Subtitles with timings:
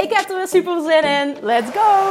[0.00, 1.36] Ik heb er weer super zin in.
[1.42, 2.08] Let's go!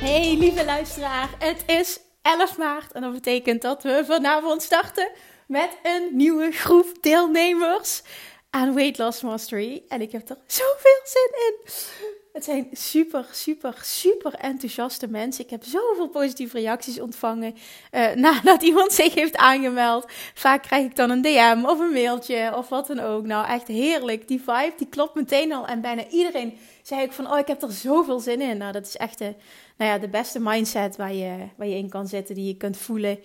[0.00, 5.10] Hey lieve luisteraar, het is 11 maart en dat betekent dat we vanavond starten
[5.46, 8.02] met een nieuwe groep deelnemers
[8.50, 9.82] aan Weight Loss Mastery.
[9.88, 12.17] En ik heb er zoveel zin in.
[12.38, 15.44] Het zijn super, super, super enthousiaste mensen.
[15.44, 17.54] Ik heb zoveel positieve reacties ontvangen
[17.92, 20.04] uh, nadat iemand zich heeft aangemeld.
[20.34, 23.26] Vaak krijg ik dan een DM of een mailtje of wat dan ook.
[23.26, 24.28] Nou, echt heerlijk.
[24.28, 25.66] Die vibe, die klopt meteen al.
[25.66, 28.56] En bijna iedereen zei ik van, oh, ik heb er zoveel zin in.
[28.56, 29.34] Nou, dat is echt de,
[29.76, 32.76] nou ja, de beste mindset waar je, waar je in kan zitten, die je kunt
[32.76, 33.18] voelen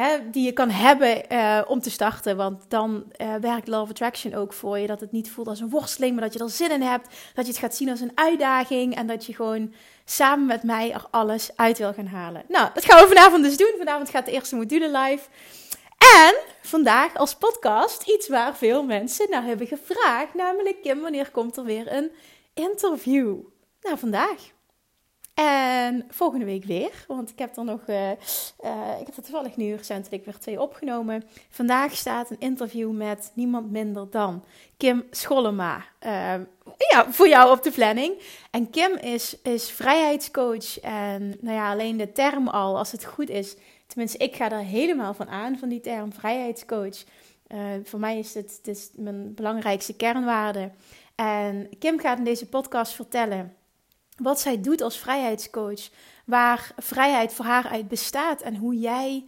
[0.00, 2.36] hè, die je kan hebben uh, om te starten.
[2.36, 4.86] Want dan uh, werkt Love Attraction ook voor je.
[4.86, 7.08] Dat het niet voelt als een worsteling, maar dat je er zin in hebt.
[7.34, 8.96] Dat je het gaat zien als een uitdaging.
[8.96, 12.44] En dat je gewoon samen met mij er alles uit wil gaan halen.
[12.48, 13.74] Nou, dat gaan we vanavond dus doen.
[13.78, 15.28] Vanavond gaat de eerste module live.
[15.98, 20.34] En vandaag als podcast iets waar veel mensen naar hebben gevraagd.
[20.34, 22.10] Namelijk, Kim, wanneer komt er weer een
[22.54, 23.36] interview?
[23.80, 24.56] Nou, vandaag.
[25.38, 29.56] En volgende week weer, want ik heb er nog, uh, uh, ik heb er toevallig
[29.56, 31.24] nu recentelijk weer twee opgenomen.
[31.50, 34.44] Vandaag staat een interview met niemand minder dan
[34.76, 35.84] Kim Schollema.
[36.06, 36.34] Uh,
[36.90, 38.22] ja, voor jou op de planning.
[38.50, 43.28] En Kim is, is vrijheidscoach en nou ja, alleen de term al, als het goed
[43.28, 43.56] is.
[43.86, 47.04] Tenminste, ik ga er helemaal van aan, van die term vrijheidscoach.
[47.84, 50.70] voor mij is het, is mijn belangrijkste kernwaarde.
[51.14, 53.56] En Kim gaat in deze podcast vertellen
[54.22, 55.88] wat zij doet als vrijheidscoach,
[56.24, 59.24] waar vrijheid voor haar uit bestaat en hoe jij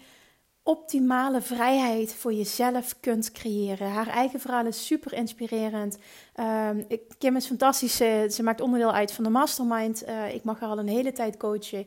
[0.63, 3.91] optimale vrijheid voor jezelf kunt creëren.
[3.91, 5.99] Haar eigen verhaal is super inspirerend.
[6.41, 6.87] Um,
[7.19, 7.97] Kim is fantastisch.
[8.35, 10.09] Ze maakt onderdeel uit van de mastermind.
[10.09, 11.87] Uh, ik mag haar al een hele tijd coachen.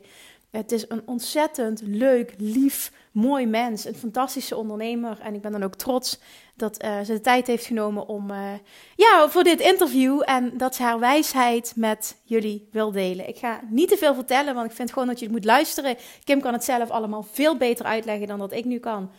[0.50, 3.84] Het is een ontzettend leuk, lief, mooi mens.
[3.84, 5.18] Een fantastische ondernemer.
[5.20, 6.18] En ik ben dan ook trots
[6.56, 8.52] dat uh, ze de tijd heeft genomen om, uh,
[8.96, 10.22] ja, voor dit interview.
[10.24, 13.28] En dat ze haar wijsheid met jullie wil delen.
[13.28, 15.96] Ik ga niet te veel vertellen, want ik vind gewoon dat je het moet luisteren.
[16.24, 19.10] Kim kan het zelf allemaal veel beter uitleggen dan dat ik nu kan.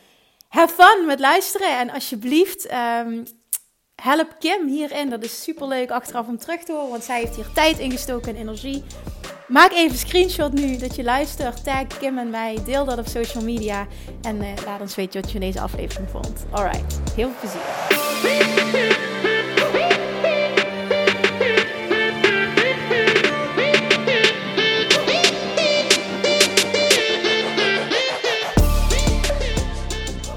[0.47, 1.79] Have fun met luisteren.
[1.79, 3.23] En alsjeblieft, um,
[3.95, 5.09] help Kim hierin.
[5.09, 8.35] Dat is super leuk achteraf om terug te horen, want zij heeft hier tijd ingestoken
[8.35, 8.83] en energie.
[9.47, 11.63] Maak even een screenshot nu dat je luistert.
[11.63, 12.57] Tag Kim en mij.
[12.65, 13.87] Deel dat op social media.
[14.21, 16.45] En uh, laat ons weten wat je in deze aflevering vond.
[16.51, 17.61] Alright, heel veel plezier.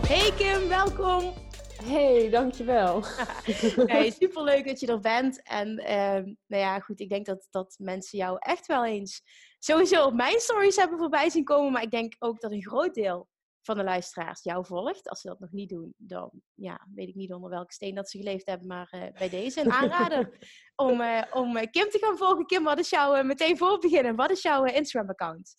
[0.09, 1.48] Hey Kim, welkom.
[1.85, 3.03] Hey, dankjewel.
[3.87, 5.43] hey, superleuk dat je er bent.
[5.43, 9.23] En uh, nou ja, goed, ik denk dat, dat mensen jou echt wel eens
[9.59, 11.73] sowieso op mijn stories hebben voorbij zien komen.
[11.73, 13.29] Maar ik denk ook dat een groot deel
[13.63, 15.09] van de luisteraars jou volgt.
[15.09, 18.11] Als ze dat nog niet doen, dan ja, weet ik niet onder welke steen dat
[18.11, 18.67] ze geleefd hebben.
[18.67, 20.39] Maar uh, bij deze een aanrader
[20.77, 22.47] om, uh, om Kim te gaan volgen.
[22.47, 25.57] Kim, wat is jouw, meteen voor beginnen, wat is jouw Instagram-account?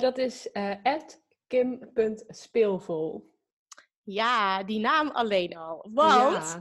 [0.00, 0.50] dat is
[1.46, 3.34] kim.speelvol.
[4.06, 5.88] Ja, die naam alleen al.
[5.92, 6.60] Want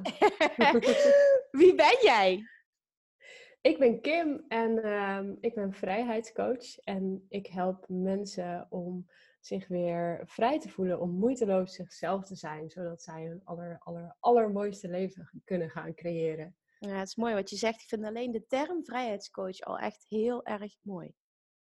[1.60, 2.44] wie ben jij?
[3.62, 6.78] Ik ben Kim en uh, ik ben vrijheidscoach.
[6.78, 12.70] En ik help mensen om zich weer vrij te voelen, om moeiteloos zichzelf te zijn,
[12.70, 16.56] zodat zij hun aller, aller, allermooiste leven kunnen gaan creëren.
[16.80, 17.82] Ja, het is mooi wat je zegt.
[17.82, 21.14] Ik vind alleen de term vrijheidscoach al echt heel erg mooi.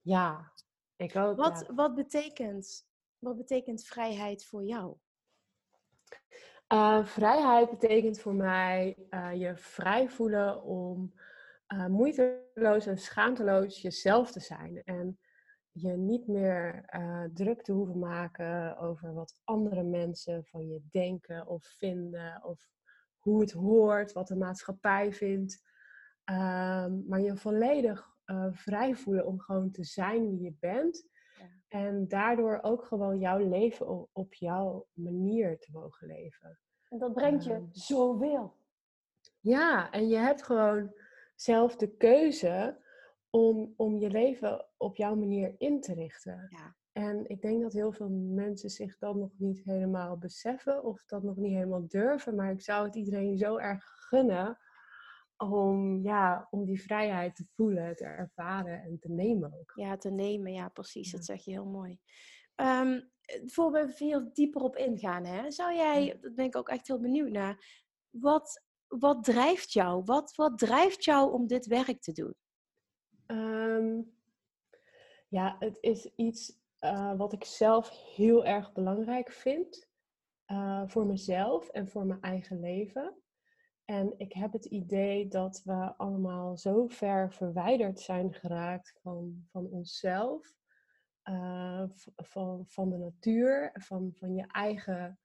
[0.01, 0.53] Ja,
[0.95, 1.37] ik ook.
[1.37, 2.87] Wat, wat, betekent,
[3.17, 4.97] wat betekent vrijheid voor jou?
[6.73, 11.13] Uh, vrijheid betekent voor mij uh, je vrij voelen om
[11.73, 14.83] uh, moeiteloos en schaamteloos jezelf te zijn.
[14.83, 15.19] En
[15.71, 16.85] je niet meer
[17.33, 22.43] druk te hoeven maken over wat andere mensen van je denken of vinden.
[22.43, 22.69] Of
[23.17, 25.61] hoe het hoort, wat de maatschappij vindt.
[26.23, 28.15] Ehm, maar je volledig
[28.51, 31.07] vrij voelen om gewoon te zijn wie je bent.
[31.67, 36.59] En daardoor ook gewoon jouw leven op jouw manier te mogen leven.
[36.89, 38.55] En dat brengt je um, zoveel.
[39.39, 40.93] Ja, en je hebt gewoon
[41.35, 42.77] zelf de keuze
[43.29, 46.47] om, om je leven op jouw manier in te richten.
[46.49, 46.75] Ja.
[46.91, 51.23] En ik denk dat heel veel mensen zich dat nog niet helemaal beseffen of dat
[51.23, 52.35] nog niet helemaal durven.
[52.35, 54.57] Maar ik zou het iedereen zo erg gunnen
[55.37, 59.71] om, ja, om die vrijheid te voelen, te ervaren en te nemen ook.
[59.75, 61.11] Ja, te nemen, ja, precies.
[61.11, 61.17] Ja.
[61.17, 61.99] Dat zeg je heel mooi.
[62.55, 62.99] Ehm
[63.45, 66.99] voor we veel dieper op ingaan, hè, zou jij, dat ben ik ook echt heel
[66.99, 70.03] benieuwd naar, wat, wat drijft jou?
[70.03, 72.35] Wat, wat drijft jou om dit werk te doen?
[73.25, 74.01] Ehm,
[75.27, 79.85] ja, het is iets eh, wat ik zelf heel erg belangrijk vind.
[80.45, 83.21] eh, voor mezelf en voor mijn eigen leven.
[83.89, 89.65] En ik heb het idee dat we allemaal zo ver verwijderd zijn geraakt van, van
[89.65, 90.53] onszelf,
[91.21, 91.83] eh,
[92.15, 95.19] van, van de natuur, van, van je, eigen,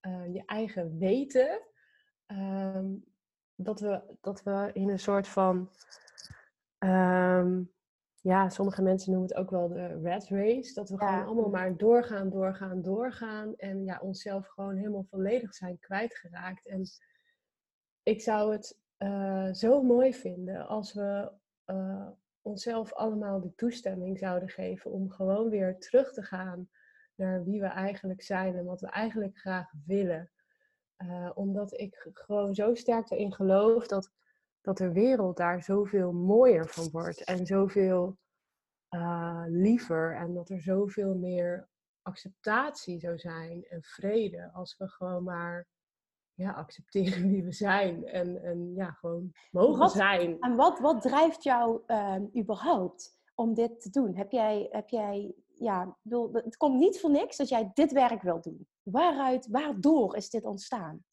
[0.00, 1.62] eh, je eigen weten.
[2.26, 2.94] ehm,
[3.54, 5.70] dat, we, dat we in een soort van
[6.78, 7.62] Ehm,
[8.20, 10.74] ja, sommige mensen noemen het ook wel de rat race.
[10.74, 11.06] Dat we Ja.
[11.08, 13.54] gewoon allemaal maar doorgaan, doorgaan, doorgaan.
[13.56, 16.66] En ja, onszelf gewoon helemaal volledig zijn kwijtgeraakt.
[16.66, 16.86] En
[18.08, 21.30] ik zou het eh, zo mooi vinden als we
[21.64, 22.08] eh,
[22.42, 26.68] onszelf allemaal de toestemming zouden geven om gewoon weer terug te gaan
[27.14, 30.30] naar wie we eigenlijk zijn en wat we eigenlijk graag willen.
[30.96, 34.10] Eh, omdat ik gewoon zo sterk erin geloof dat,
[34.60, 38.18] dat de wereld daar zoveel mooier van wordt en zoveel
[39.46, 40.16] liever.
[40.16, 41.68] En dat er zoveel meer
[42.02, 45.66] acceptatie zou zijn en vrede als we gewoon maar
[46.38, 50.36] ja, accepteren wie we zijn en, en ja, gewoon mogen Wat- zijn.
[50.40, 54.16] En wat, wat drijft jou ehm, überhaupt om dit te doen?
[54.16, 58.22] Heb jij, heb jij ja, bedoel, het komt niet voor niks dat jij dit werk
[58.22, 58.68] wil doen.
[58.82, 61.04] Waaruit, waardoor is dit ontstaan?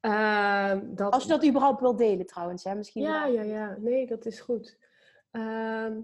[0.00, 2.74] Ehm, dat, Als je dat überhaupt wil delen trouwens, hè?
[2.74, 3.02] misschien.
[3.02, 3.32] Ja, wel.
[3.32, 3.76] ja, ja.
[3.78, 4.78] Nee, dat is goed.
[5.30, 6.00] Ehm,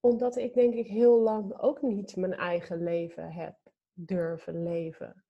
[0.00, 3.56] omdat ik denk ik heel lang ook niet mijn eigen leven heb
[3.92, 5.24] durven leven.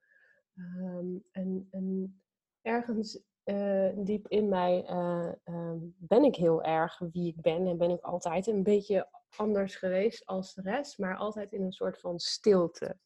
[0.58, 2.20] Ehm, en, en
[2.62, 7.66] ergens eh, diep in mij eh, ehm, ben ik heel erg wie ik ben.
[7.66, 10.98] En ben ik altijd een beetje anders geweest als de rest.
[10.98, 12.98] Maar altijd in een soort van stilte.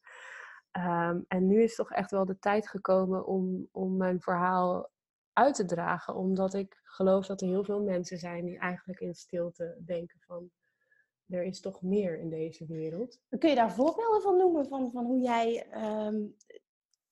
[0.71, 4.91] Ehm, en nu is toch echt wel de tijd gekomen om, om mijn verhaal
[5.33, 6.15] uit te dragen.
[6.15, 10.51] Omdat ik geloof dat er heel veel mensen zijn die eigenlijk in stilte denken van...
[11.29, 13.21] Er is toch meer in deze wereld.
[13.39, 14.67] Kun je daar voorbeelden van noemen?
[14.67, 15.67] Van, van hoe jij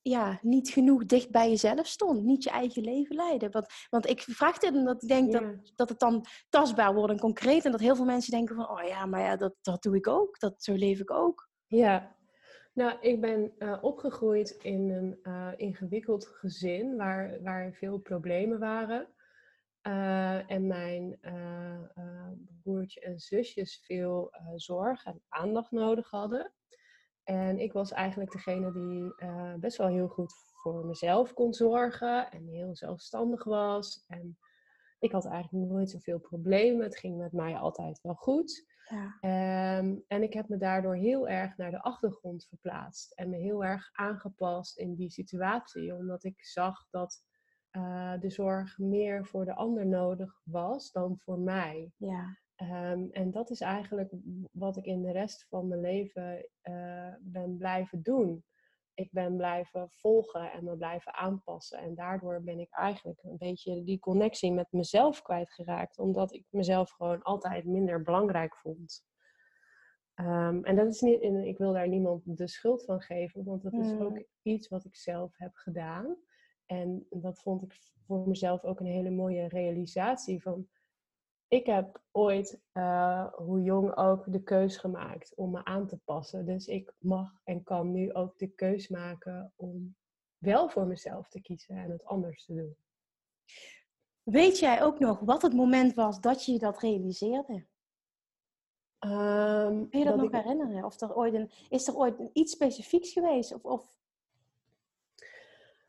[0.02, 2.22] ja, niet genoeg dicht bij jezelf stond.
[2.22, 3.50] Niet je eigen leven leiden.
[3.50, 5.54] Want, want ik vraag dit omdat ik denk dat, Ja.
[5.74, 7.64] dat het dan tastbaar wordt en concreet.
[7.64, 8.70] En dat heel veel mensen denken van...
[8.70, 10.38] Oh ja, maar ja, dat, dat doe ik ook.
[10.38, 11.48] Dat, zo leef ik ook.
[11.66, 12.16] Ja,
[12.72, 19.08] nou, ik ben eh, opgegroeid in een eh, ingewikkeld gezin waar, waar veel problemen waren.
[19.80, 21.18] Eh, en mijn
[22.62, 26.52] broertje en zusjes veel zorg en aandacht nodig hadden.
[27.30, 32.30] En ik was eigenlijk degene die eh, best wel heel goed voor mezelf kon zorgen
[32.30, 34.04] en heel zelfstandig was.
[34.06, 34.38] En
[34.98, 36.82] ik had eigenlijk nooit zoveel problemen.
[36.82, 38.66] Het ging met mij altijd wel goed.
[38.88, 39.16] Ja.
[39.20, 43.64] Ehm, en ik heb me daardoor heel erg naar de achtergrond verplaatst en me heel
[43.64, 47.24] erg aangepast in die situatie, omdat ik zag dat
[47.70, 51.92] eh, de zorg meer voor de ander nodig was dan voor mij.
[51.96, 52.38] ja.
[52.60, 54.12] Ehm, en dat is eigenlijk
[54.52, 58.44] wat ik in de rest van mijn leven eh, ben blijven doen.
[58.94, 61.78] Ik ben blijven volgen en me blijven aanpassen.
[61.78, 65.98] En daardoor ben ik eigenlijk een beetje die connectie met mezelf kwijtgeraakt.
[65.98, 69.04] Omdat ik mezelf gewoon altijd minder belangrijk vond.
[70.14, 73.62] Ehm, en dat is niet, en ik wil daar niemand de schuld van geven, want
[73.62, 74.02] dat is Mm.
[74.02, 76.16] ook iets wat ik zelf heb gedaan.
[76.66, 77.74] En dat vond ik
[78.06, 80.68] voor mezelf ook een hele mooie realisatie van
[81.50, 86.46] ik heb ooit, eh, hoe jong ook, de keus gemaakt om me aan te passen.
[86.46, 89.94] Dus ik mag en kan nu ook de keus maken om
[90.38, 92.76] wel voor mezelf te kiezen en het anders te doen.
[94.22, 97.66] Weet jij ook nog wat het moment was dat je dat realiseerde?
[98.98, 100.84] Ehm, Kun je dat, nog ik- herinneren?
[100.84, 103.54] Of er ooit een, is er ooit iets specifieks geweest?
[103.54, 103.98] Of, of...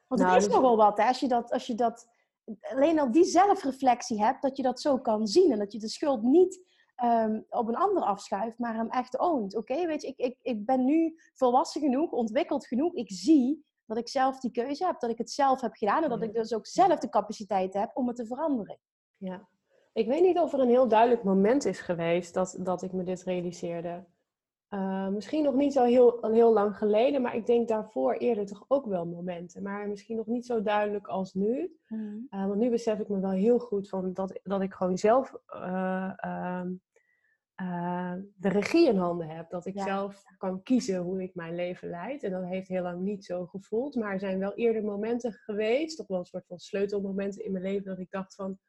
[0.07, 1.03] Want Nou, het is dus- nogal wat, hè?
[1.07, 2.07] Als je, dat, als je dat
[2.61, 5.89] alleen al die zelfreflectie hebt, dat je dat zo kan zien en dat je de
[5.89, 6.59] schuld niet
[6.95, 9.55] ehm, op een ander afschuift, maar hem echt oont.
[9.55, 12.93] Oké, weet je, ik, ik, ik ben nu volwassen genoeg, ontwikkeld genoeg.
[12.93, 16.09] Ik zie dat ik zelf die keuze heb, dat ik het zelf heb gedaan en
[16.09, 18.79] dat ik dus ook zelf de capaciteit heb om het te veranderen.
[19.17, 19.49] Ja.
[19.93, 23.03] Ik weet niet of er een heel duidelijk moment is geweest dat, dat ik me
[23.03, 24.05] dit realiseerde.
[24.71, 28.65] Eh, misschien nog niet zo heel, heel lang geleden, maar ik denk daarvoor eerder toch
[28.67, 29.63] ook wel momenten.
[29.63, 31.77] Maar misschien nog niet zo duidelijk als nu.
[31.87, 32.27] Mm.
[32.29, 35.33] Eh, want nu besef ik me wel heel goed van dat, dat ik gewoon zelf
[35.45, 36.71] eh, ehm,
[37.61, 39.49] uh, de regie in handen heb.
[39.49, 42.23] Dat ik zelf kan kiezen hoe ik mijn leven leid.
[42.23, 43.95] En dat heeft heel lang niet zo gevoeld.
[43.95, 47.63] Maar er zijn wel eerder momenten geweest, toch wel een soort van sleutelmomenten in mijn
[47.63, 48.59] leven, dat ik dacht van,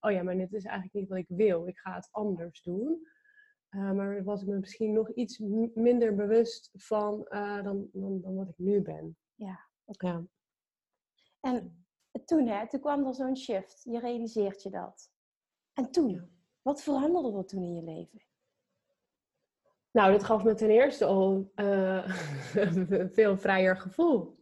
[0.00, 1.68] oh ja, maar dit is eigenlijk niet wat ik wil.
[1.68, 3.06] Ik ga het anders doen.
[3.70, 5.38] Uh, maar was ik me misschien nog iets
[5.74, 9.16] minder bewust van uh, dan, dan, dan wat ik nu ben.
[9.34, 10.06] Ja, oké.
[10.06, 10.24] Ja.
[11.40, 11.84] En
[12.24, 13.80] toen, hè, toen kwam er zo'n shift.
[13.84, 15.10] Je realiseert je dat.
[15.72, 16.30] En toen,
[16.62, 18.22] wat veranderde er toen in je leven?
[19.90, 22.18] Nou, dat gaf me ten eerste al uh,
[22.54, 24.37] een veel vrijer gevoel.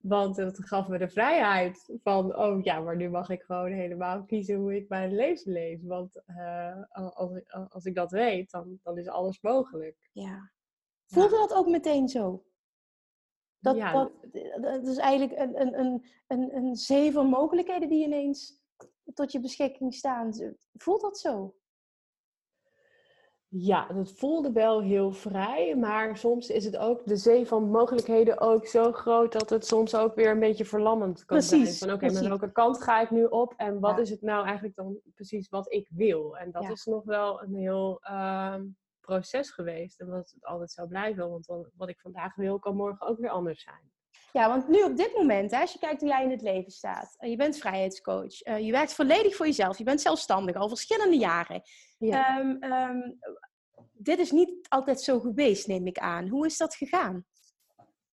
[0.00, 4.24] Want het gaf me de vrijheid van, oh ja, maar nu mag ik gewoon helemaal
[4.24, 5.80] kiezen hoe ik mijn leven leef.
[5.82, 6.82] Want uh,
[7.14, 10.08] als, ik, als ik dat weet, dan, dan is alles mogelijk.
[10.12, 10.50] Ja.
[11.06, 12.44] Voelde dat ook meteen zo?
[13.58, 13.92] Dat, ja.
[13.92, 14.12] dat,
[14.62, 18.60] dat is eigenlijk een, een, een, een, een zee van mogelijkheden die ineens
[19.14, 20.32] tot je beschikking staan.
[20.72, 21.54] Voelt dat zo?
[23.52, 28.40] Ja, dat voelde wel heel vrij, maar soms is het ook de zee van mogelijkheden
[28.40, 31.66] ook zo groot dat het soms ook weer een beetje verlammend kan zijn.
[31.66, 34.74] Van oké, maar welke kant ga ik nu op en wat is het nou eigenlijk
[34.74, 36.36] dan precies wat ik wil?
[36.36, 38.54] En dat is nog wel een heel uh,
[39.00, 43.06] proces geweest en dat het altijd zou blijven, want wat ik vandaag wil kan morgen
[43.06, 43.90] ook weer anders zijn.
[44.32, 46.72] Ja, want nu op dit moment, hè, als je kijkt hoe jij in het leven
[46.72, 50.68] staat, uh, je bent vrijheidscoach, uh, je werkt volledig voor jezelf, je bent zelfstandig al
[50.68, 51.62] verschillende jaren.
[51.98, 52.38] Ja.
[52.38, 53.18] Um, um,
[53.92, 56.28] dit is niet altijd zo geweest, neem ik aan.
[56.28, 57.24] Hoe is dat gegaan?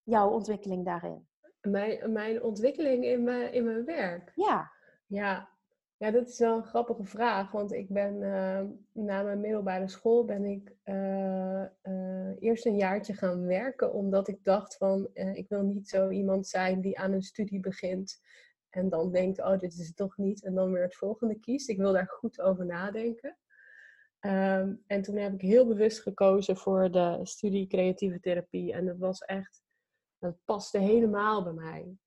[0.03, 1.27] Jouw ontwikkeling daarin?
[1.61, 4.31] Mijn, mijn ontwikkeling in mijn, in mijn werk?
[4.35, 4.71] Ja.
[5.07, 5.49] Ja,
[5.97, 7.51] ja, dat is wel een grappige vraag.
[7.51, 8.61] Want ik ben uh,
[8.91, 13.93] na mijn middelbare school ben ik uh, uh, eerst een jaartje gaan werken.
[13.93, 18.21] Omdat ik dacht van ik wil niet zo iemand zijn die aan een studie begint.
[18.69, 20.43] En dan denkt, oh dit is het toch niet.
[20.43, 21.69] En dan weer het volgende kiest.
[21.69, 23.37] Ik wil daar goed over nadenken.
[24.19, 28.73] Um, en toen heb ik heel bewust gekozen voor de studie creatieve therapie.
[28.73, 29.63] En dat was echt,
[30.19, 31.97] dat paste helemaal bij mij.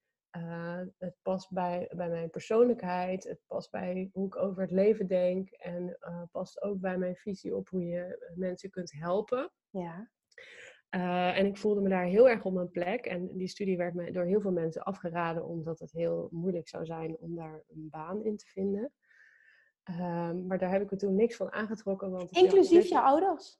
[0.98, 5.50] Het past bij, bij mijn persoonlijkheid, het past bij hoe ik over het leven denk
[5.50, 9.50] en uh, past ook bij mijn visie op hoe je mensen kunt helpen.
[9.70, 10.10] Ja.
[10.90, 13.06] Uh, en ik voelde me daar heel erg op mijn plek.
[13.06, 16.84] En die studie werd me door heel veel mensen afgeraden, omdat het heel moeilijk zou
[16.84, 18.92] zijn om daar een baan in te vinden.
[19.90, 22.10] Um, maar daar heb ik me toen niks van aangetrokken.
[22.10, 23.58] Want Inclusief je ouders?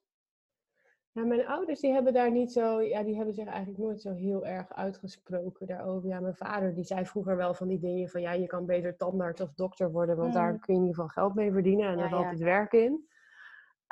[1.12, 4.12] Ja, mijn ouders die hebben daar niet zo, ja, die hebben zich eigenlijk nooit zo
[4.12, 6.08] heel erg uitgesproken daarover.
[6.08, 8.96] Ja, mijn vader die zei vroeger wel van die dingen van ja, je kan beter
[8.96, 10.60] tandarts of dokter worden, want daar mm.
[10.60, 13.08] kun je in ieder geval geld mee verdienen en er ja, altijd werk in.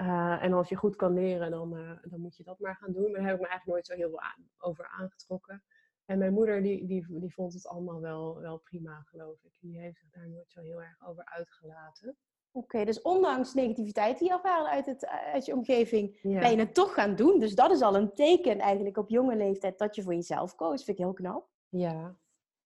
[0.01, 2.93] Uh, en als je goed kan leren, dan, uh, dan moet je dat maar gaan
[2.93, 3.11] doen.
[3.11, 5.63] Maar daar heb ik me eigenlijk nooit zo heel veel aan, over aangetrokken.
[6.05, 9.53] En mijn moeder die, die, die vond het allemaal wel, wel prima, geloof ik.
[9.59, 12.17] Die heeft zich daar nooit zo heel erg over uitgelaten.
[12.53, 16.75] Oké, dus ondanks negativiteit die je ervaren uit, het, uit je omgeving, ben je het
[16.75, 17.39] toch gaan doen.
[17.39, 20.85] Dus dat is al een teken eigenlijk op jonge leeftijd dat je voor jezelf koos.
[20.85, 21.49] Vind ik heel knap.
[21.69, 22.17] Ja.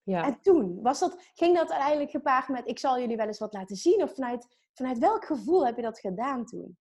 [0.02, 0.24] ja.
[0.24, 3.52] En toen, was dat, ging dat uiteindelijk gepaard met ik zal jullie wel eens wat
[3.52, 4.02] laten zien?
[4.02, 6.76] Of vanuit, vanuit welk gevoel heb je dat gedaan toen?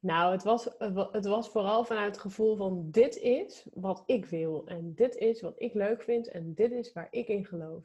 [0.00, 0.68] Nou, het was,
[1.10, 4.66] het was vooral vanuit het gevoel van dit is wat ik wil.
[4.66, 6.28] En dit is wat ik leuk vind.
[6.28, 7.84] En dit is waar ik in geloof.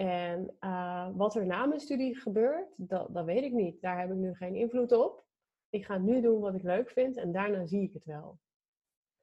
[0.00, 3.80] En uh, wat er na mijn studie gebeurt, dat, dat weet ik niet.
[3.80, 5.24] Daar heb ik nu geen invloed op.
[5.68, 8.38] Ik ga nu doen wat ik leuk vind en daarna zie ik het wel.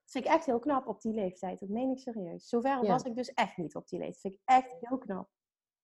[0.01, 1.59] Dat vind ik echt heel knap op die leeftijd.
[1.59, 2.47] Dat meen ik serieus.
[2.47, 4.23] Zover was ik dus echt niet op die leeftijd.
[4.23, 5.29] Dat vind ik echt heel knap.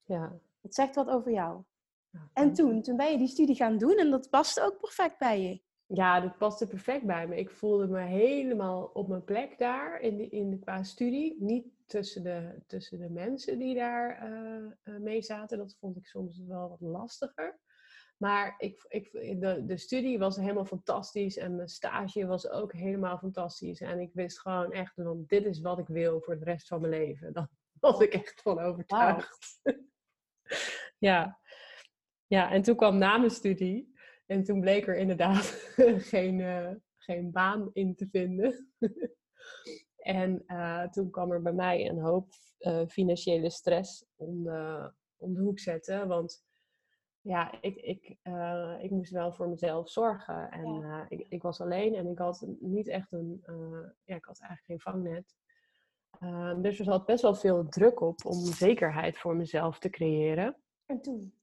[0.04, 0.40] Ja.
[0.62, 1.64] Het zegt wat over jou.
[2.34, 5.42] en toen, toen ben je die studie gaan doen en dat paste ook perfect bij
[5.42, 5.62] je.
[5.86, 7.36] Ja, dat paste perfect bij me.
[7.36, 11.36] Ik voelde me helemaal op mijn plek daar in de, in de, qua studie.
[11.40, 15.58] Niet tussen de, tussen de mensen die daar uh, mee zaten.
[15.58, 17.60] Dat vond ik soms wel wat lastiger.
[18.18, 23.18] Maar ik, ik, de, de studie was helemaal fantastisch en mijn stage was ook helemaal
[23.18, 23.82] fantastisch.
[23.82, 26.82] En ik wist gewoon echt, van, dit is wat ik wil voor de rest van
[26.82, 27.34] mijn leven.
[27.34, 29.60] Daar was ik echt van overtuigd.
[31.10, 31.40] ja.
[32.28, 33.94] ja, en toen kwam na mijn studie
[34.26, 35.46] en toen bleek er inderdaad
[36.14, 38.74] geen, uh, geen baan in te vinden.
[40.02, 42.28] En uh, toen kwam er bij mij een hoop
[42.60, 46.08] uh, financiële stress om de, om de hoek zetten.
[46.08, 46.46] Want
[47.22, 48.18] ja, ik, ik,
[48.82, 50.52] ik moest wel voor mezelf zorgen.
[50.52, 51.06] En ja.
[51.10, 53.44] ik, ik was alleen en ik had niet echt een,
[54.04, 55.36] ja, ik had eigenlijk geen vangnet.
[56.62, 60.58] dus er zat best wel veel druk op om zekerheid voor mezelf te creëren.
[60.86, 61.41] En toen?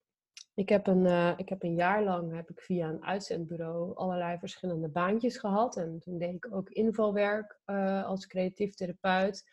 [0.59, 4.39] Ik heb, een, uh, ik heb een jaar lang heb ik via een uitzendbureau allerlei
[4.39, 5.77] verschillende baantjes gehad.
[5.77, 9.51] En toen deed ik ook invalwerk uh, als creatief therapeut.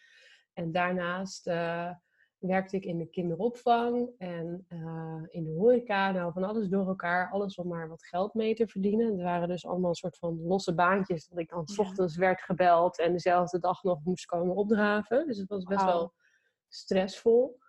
[0.54, 1.92] En daarnaast uh,
[2.38, 4.66] werkte ik in de kinderopvang en
[5.30, 6.12] in de horeca.
[6.12, 7.32] Nou, van alles door elkaar.
[7.32, 9.12] Alles om maar wat geld mee te verdienen.
[9.12, 11.28] Het waren dus allemaal een soort van losse baantjes.
[11.28, 15.28] Dat ik dan s ochtends werd gebeld en dezelfde dag nog moest komen opdraven.
[15.28, 16.14] Dus het was best wel
[16.68, 17.64] stressvol.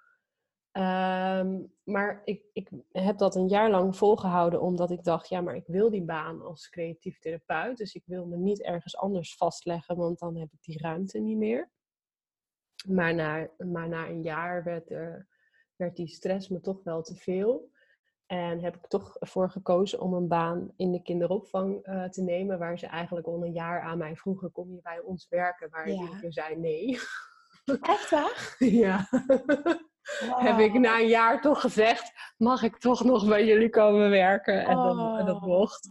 [0.76, 5.56] Ehm, maar ik, ik heb dat een jaar lang volgehouden omdat ik dacht, ja, maar
[5.56, 7.76] ik wil die baan als creatief therapeut.
[7.76, 11.36] Dus ik wil me niet ergens anders vastleggen, want dan heb ik die ruimte niet
[11.36, 11.70] meer.
[12.88, 15.28] Maar na, maar na een jaar werd, er,
[15.76, 17.70] werd die stress me toch wel te veel.
[18.26, 22.58] En heb ik toch ervoor gekozen om een baan in de kinderopvang uh, te nemen,
[22.58, 25.70] waar ze eigenlijk al een jaar aan mij vroegen, kom je bij ons werken?
[25.70, 26.20] Waar ja.
[26.20, 26.98] ik zei nee.
[27.80, 28.56] Echt waar?
[28.84, 29.08] ja.
[30.36, 34.64] Heb ik na een jaar toch gezegd, mag ik toch nog bij jullie komen werken?
[34.64, 35.42] En, dan, en dat oh.
[35.42, 35.88] mocht.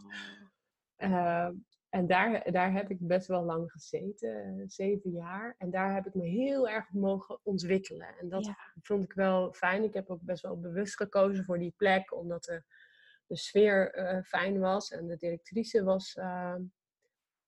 [0.97, 1.49] Uh,
[1.89, 5.55] en daar, daar heb ik best wel lang gezeten, zeven jaar.
[5.57, 8.15] En daar heb ik me heel erg mogen ontwikkelen.
[8.19, 9.83] En dat vond ik wel fijn.
[9.83, 12.63] Ik heb ook best wel bewust gekozen voor die plek, omdat de,
[13.27, 14.91] de sfeer uh, fijn was.
[14.91, 16.55] En de directrice was, uh,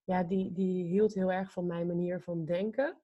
[0.03, 3.01] ja, die, die hield heel erg van mijn manier van denken.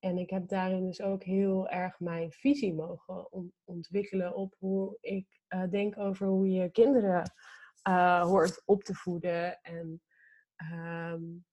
[0.00, 3.28] En ik heb daarin dus ook heel erg mijn visie mogen
[3.64, 7.32] ontwikkelen op hoe ik uh, denk over hoe je kinderen
[7.88, 9.60] uh, hoort op te voeden.
[9.62, 10.02] En
[10.72, 11.44] um,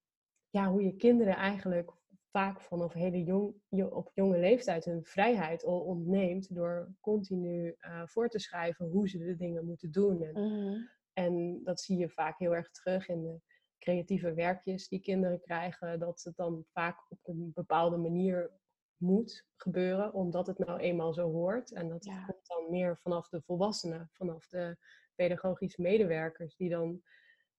[0.50, 1.92] ja, hoe je kinderen eigenlijk
[2.32, 3.56] vaak vanaf hele jong,
[3.90, 9.18] op jonge leeftijd hun vrijheid al ontneemt door continu uh, voor te schrijven hoe ze
[9.18, 10.24] de dingen moeten doen.
[10.24, 10.82] En, mhm.
[11.14, 13.40] en dat zie je vaak heel erg terug in de
[13.80, 18.52] creatieve werkjes die kinderen krijgen, dat het dan vaak op een bepaalde manier
[18.98, 21.72] moet gebeuren, omdat het nou eenmaal zo hoort.
[21.72, 24.78] En dat komt dan meer vanaf de volwassenen, vanaf de
[25.16, 27.02] pedagogische medewerkers, die dan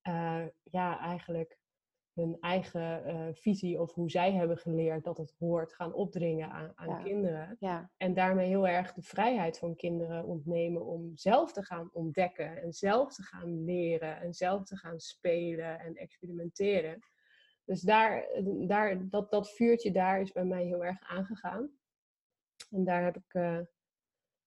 [0.09, 1.58] uh, ja, eigenlijk
[2.19, 6.73] hun eigen uh, visie of hoe zij hebben geleerd dat het hoort gaan opdringen aan,
[6.75, 7.57] aan kinderen.
[7.59, 7.91] Ja.
[7.97, 12.73] En daarmee heel erg de vrijheid van kinderen ontnemen om zelf te gaan ontdekken en
[12.73, 16.99] zelf te gaan leren en zelf te gaan spelen en experimenteren.
[17.65, 18.27] Dus daar,
[18.67, 21.71] daar, dat, dat vuurtje daar is bij mij heel erg aangegaan.
[22.71, 23.59] En daar heb ik uh,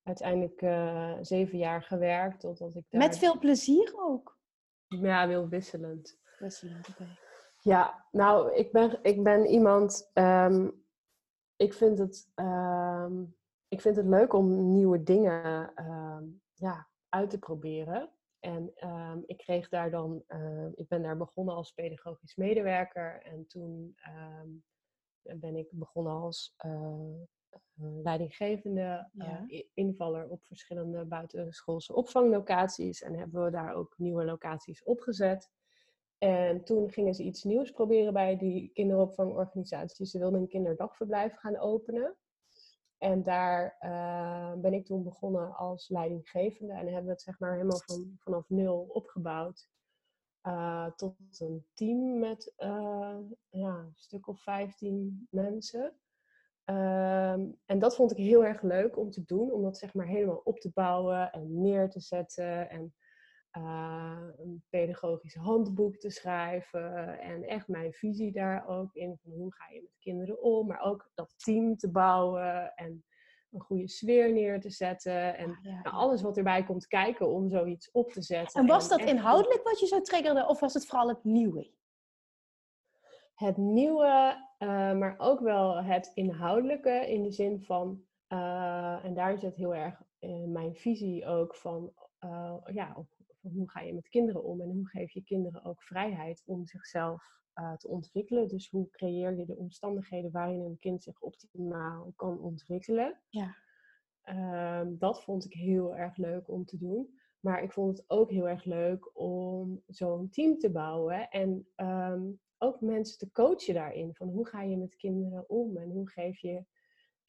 [0.02, 2.40] uiteindelijk uh, zeven jaar gewerkt.
[2.40, 3.00] Totdat ik daar...
[3.00, 4.40] Met veel plezier ook?
[4.86, 6.20] Ja, heel wisselend.
[6.38, 7.06] Wisselend, oké.
[7.64, 10.10] Ja, nou, ik ben, ik ben iemand.
[10.14, 10.84] Um,
[11.56, 13.36] ik, vind het, um,
[13.68, 18.10] ik vind het leuk om nieuwe dingen um, ja, uit te proberen.
[18.40, 18.72] En
[19.26, 20.24] ik kreeg daar dan.
[20.74, 23.22] ik ben daar begonnen als pedagogisch medewerker.
[23.22, 23.96] En toen
[25.22, 27.22] ben ik begonnen als uh,
[28.02, 33.02] leidinggevende uh, invaller op verschillende buitenschoolse opvanglocaties.
[33.02, 35.50] En hebben we daar ook nieuwe locaties opgezet.
[36.22, 40.06] En toen gingen ze iets nieuws proberen bij die kinderopvangorganisatie.
[40.06, 42.16] Ze wilden een kinderdagverblijf gaan openen.
[42.98, 46.72] En daar uh, ben ik toen begonnen als leidinggevende.
[46.72, 49.68] En hebben we het zeg maar helemaal van, vanaf nul opgebouwd.
[50.42, 55.84] Uh, tot een team met uh, ja, een stuk of 15 mensen.
[56.64, 59.52] Um, en dat vond ik heel erg leuk om te doen.
[59.52, 62.70] Om dat zeg maar helemaal op te bouwen en neer te zetten.
[62.70, 62.94] En
[63.56, 69.54] uh, een pedagogisch handboek te schrijven en echt mijn visie daar ook in van hoe
[69.54, 73.04] ga je met kinderen om, maar ook dat team te bouwen en
[73.50, 77.48] een goede sfeer neer te zetten en ah, nou, alles wat erbij komt kijken om
[77.48, 78.60] zoiets op te zetten.
[78.60, 81.70] En was dat inhoudelijk wat je zo triggerde of was het vooral het nieuwe?
[83.34, 89.38] Het nieuwe, uh, maar ook wel het inhoudelijke in de zin van, uh, en daar
[89.38, 90.02] zit heel erg
[90.46, 91.92] mijn visie ook van,
[92.72, 96.42] ja, op hoe ga je met kinderen om en hoe geef je kinderen ook vrijheid
[96.46, 98.48] om zichzelf uh, te ontwikkelen.
[98.48, 103.20] Dus hoe creëer je de omstandigheden waarin een kind zich optimaal kan ontwikkelen.
[103.28, 103.54] Ja.
[104.80, 107.20] Um, dat vond ik heel erg leuk om te doen.
[107.40, 112.40] Maar ik vond het ook heel erg leuk om zo'n team te bouwen en um,
[112.58, 114.14] ook mensen te coachen daarin.
[114.14, 116.64] Van hoe ga je met kinderen om en hoe geef je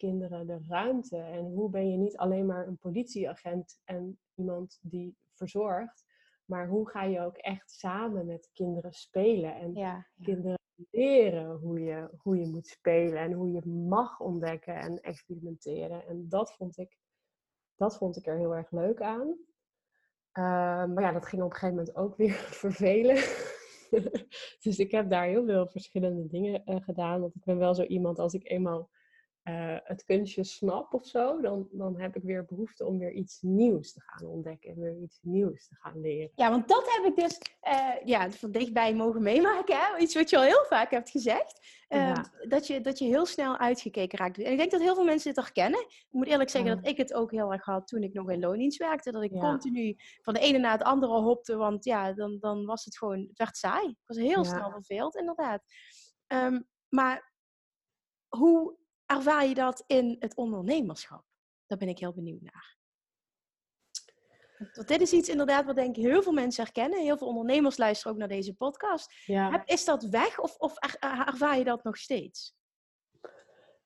[0.08, 5.18] kinderen de ruimte en hoe ben je niet alleen maar een politieagent en iemand die
[5.34, 6.06] verzorgt.
[6.46, 10.58] Maar hoe ga je ook echt samen met kinderen spelen en kinderen
[10.92, 16.08] leren hoe je, hoe je moet spelen en hoe je mag ontdekken en experimenteren.
[16.08, 16.98] En dat vond ik,
[17.76, 19.38] dat vond ik er heel erg leuk aan.
[20.32, 23.16] Ehm, maar ja, dat ging op een gegeven moment ook weer vervelen.
[24.64, 27.22] dus ik heb daar heel veel verschillende dingen uh, gedaan.
[27.22, 28.90] Want ik ben wel zo iemand, als ik eenmaal
[29.44, 33.42] eh, het kunstje snap of zo, dan, dan heb ik weer behoefte om weer iets
[33.42, 36.32] nieuws te gaan ontdekken en weer iets nieuws te gaan leren.
[36.36, 39.78] Ja, want dat heb ik dus uh, ja, van dichtbij mogen meemaken.
[39.78, 39.98] Hè?
[39.98, 41.68] Iets wat je al heel vaak hebt gezegd.
[41.90, 44.38] Uh, dat, je, dat je heel snel uitgekeken raakt.
[44.38, 45.80] En ik denk dat heel veel mensen dit herkennen.
[45.80, 46.76] Ik moet eerlijk zeggen ja.
[46.76, 49.12] dat ik het ook heel erg had toen ik nog in loondienst werkte.
[49.12, 49.40] Dat ik ja.
[49.40, 51.56] continu van de ene naar het andere hopte.
[51.56, 53.88] Want ja, dan, dan was het gewoon, het werd saai.
[53.88, 55.64] Ik was heel snel verveeld, inderdaad.
[56.28, 57.34] Um, maar
[58.28, 58.82] hoe
[59.16, 61.24] ervaar je dat in het ondernemerschap?
[61.68, 62.78] Daar ben ik heel benieuwd naar.
[64.74, 67.02] Want dit is iets inderdaad wat denk ik heel veel mensen herkennen.
[67.02, 69.14] Heel veel ondernemers luisteren ook naar deze podcast.
[69.26, 69.66] Ja.
[69.66, 72.56] Is dat weg of, of ervaar je dat nog steeds?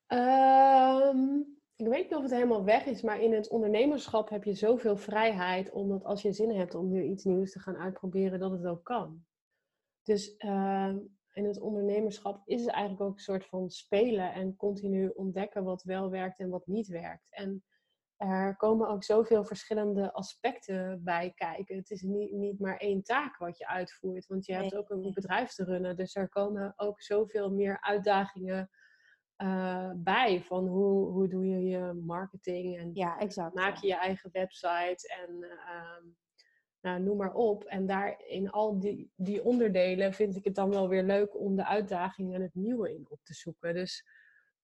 [0.07, 4.53] Um, ik weet niet of het helemaal weg is, maar in het ondernemerschap heb je
[4.53, 5.71] zoveel vrijheid.
[5.71, 8.83] Omdat als je zin hebt om weer iets nieuws te gaan uitproberen, dat het ook
[8.83, 9.25] kan.
[10.03, 10.95] Dus uh,
[11.37, 15.83] in het ondernemerschap is het eigenlijk ook een soort van spelen en continu ontdekken wat
[15.83, 17.27] wel werkt en wat niet werkt.
[17.29, 17.63] En
[18.17, 21.77] er komen ook zoveel verschillende aspecten bij kijken.
[21.77, 25.13] Het is niet, niet maar één taak wat je uitvoert, want je hebt ook een
[25.13, 25.95] bedrijf te runnen.
[25.95, 28.69] Dus er komen ook zoveel meer uitdagingen
[29.37, 30.41] uh, bij.
[30.41, 35.15] Van hoe, hoe doe je je marketing en ja, exact, maak je je eigen website
[35.25, 36.13] en uh,
[36.81, 37.63] nou, noem maar op.
[37.63, 41.55] En daar in al die, die onderdelen vind ik het dan wel weer leuk om
[41.55, 43.73] de uitdaging en het nieuwe in op te zoeken.
[43.73, 44.05] Dus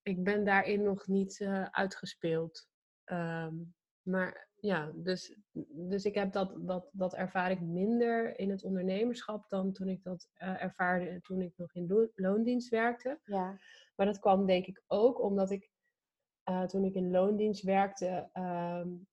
[0.02, 2.68] ik ben daarin nog niet uh, uitgespeeld.
[3.06, 5.38] Um, maar ja, dus,
[5.70, 10.04] dus ik heb dat, dat, dat ervaar ik minder in het ondernemerschap dan toen ik
[10.04, 13.20] dat uh, ervaarde toen ik nog in lo loondienst werkte.
[13.24, 13.60] Ja.
[13.96, 15.72] Maar dat kwam denk ik ook omdat ik
[16.50, 19.08] uh, toen ik in loondienst werkte um,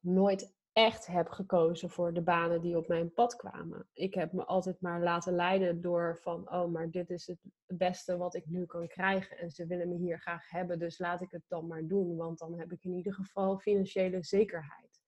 [0.00, 3.88] nooit echt heb gekozen voor de banen die op mijn pad kwamen.
[3.92, 8.16] Ik heb me altijd maar laten leiden door van, oh, maar dit is het beste
[8.16, 11.30] wat ik nu kan krijgen en ze willen me hier graag hebben, dus laat ik
[11.30, 15.02] het dan maar doen, want dan heb ik in ieder geval financiële zekerheid.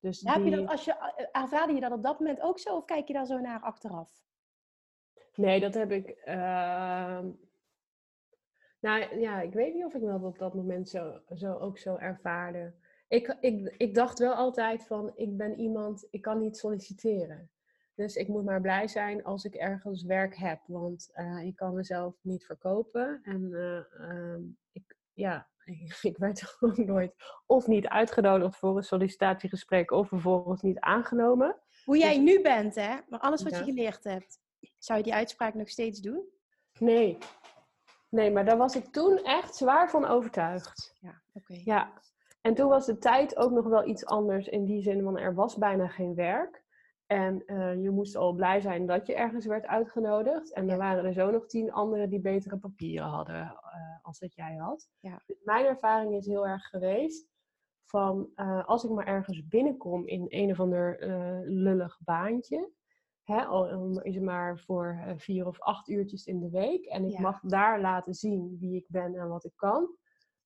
[0.00, 0.42] Dus ja, die...
[0.42, 2.84] heb je dat als je, eh, ervaarde je dat op dat moment ook zo of
[2.84, 4.10] kijk je daar zo naar achteraf?
[5.34, 6.22] Nee, dat heb ik.
[6.24, 7.20] Uh...
[8.80, 11.96] Nou ja, ik weet niet of ik dat op dat moment zo, zo ook zo
[11.96, 12.74] ervaarde
[13.12, 17.50] ik, ik, ik dacht wel altijd van, ik ben iemand, ik kan niet solliciteren.
[17.94, 20.60] Dus ik moet maar blij zijn als ik ergens werk heb.
[20.66, 23.20] Want uh, ik kan mezelf niet verkopen.
[23.22, 24.38] En uh, uh,
[24.72, 25.48] ik, ja,
[26.02, 27.14] ik werd ook nooit
[27.46, 31.56] of niet uitgenodigd voor een sollicitatiegesprek of vervolgens niet aangenomen.
[31.84, 32.96] Hoe jij dus, nu bent, hè?
[33.08, 33.58] Maar alles wat ja.
[33.58, 34.40] je geleerd hebt.
[34.78, 36.24] Zou je die uitspraak nog steeds doen?
[36.78, 37.18] Nee.
[38.08, 40.96] Nee, maar daar was ik toen echt zwaar van overtuigd.
[41.00, 41.52] Ja, oké.
[41.52, 41.62] Okay.
[41.64, 41.92] Ja,
[42.42, 45.34] en toen was de tijd ook nog wel iets anders in die zin, want er
[45.34, 46.64] was bijna geen werk.
[47.06, 50.52] En uh, je moest al blij zijn dat je ergens werd uitgenodigd.
[50.52, 53.52] En er waren er zo nog tien anderen die betere papieren hadden uh,
[54.02, 54.88] als dat jij had.
[55.00, 55.22] Ja.
[55.26, 57.30] Dus mijn ervaring is heel erg geweest
[57.84, 60.96] van uh, als ik maar ergens binnenkom in een of ander
[61.46, 62.70] lullig baantje.
[63.22, 66.84] Hè, al is het maar voor vier of acht uurtjes in de week.
[66.84, 67.20] En ik ja.
[67.20, 69.96] mag daar laten zien wie ik ben en wat ik kan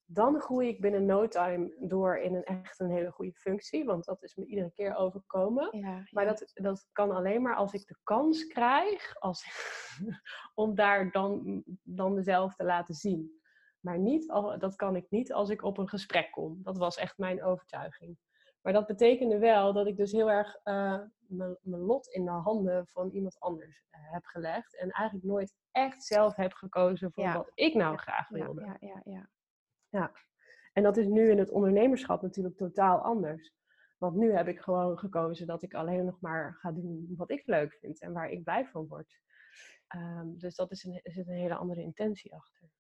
[0.07, 3.85] dan groei ik binnen no time door in een echt een hele goede functie.
[3.85, 5.69] Want dat is me iedere keer overkomen.
[5.71, 6.07] Ja, ja.
[6.11, 9.45] Maar dat, dat kan alleen maar als ik de kans krijg als,
[10.55, 13.41] om daar dan, dan mezelf te laten zien.
[13.81, 16.63] Maar niet, dat kan ik niet als ik op een gesprek kom.
[16.63, 18.19] Dat was echt mijn overtuiging.
[18.63, 22.87] Maar dat betekende wel dat ik dus heel erg uh, mijn lot in de handen
[22.87, 24.77] van iemand anders uh, heb gelegd.
[24.77, 27.37] En eigenlijk nooit echt zelf heb gekozen voor ja.
[27.37, 28.65] wat ik nou graag wilde.
[28.65, 29.29] Ja, ja, ja.
[29.97, 30.13] Ja,
[30.73, 33.55] en dat is nu in het ondernemerschap natuurlijk totaal anders.
[33.99, 37.47] Want nu heb ik gewoon gekozen dat ik alleen nog maar ga doen wat ik
[37.47, 39.21] leuk vind en waar ik blij van word.
[39.97, 42.71] Um, dus dat is een, er zit een hele andere intentie achter.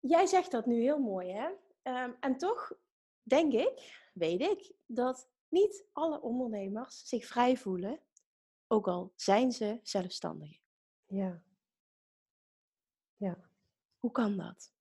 [0.00, 1.48] Jij zegt dat nu heel mooi, hè?
[2.04, 2.72] Um, en toch
[3.22, 8.00] denk ik, weet ik, dat niet alle ondernemers zich vrij voelen,
[8.66, 10.60] ook al zijn ze zelfstandigen.
[11.06, 11.42] Ja.
[13.16, 13.50] Ja.
[13.98, 14.71] Hoe kan dat?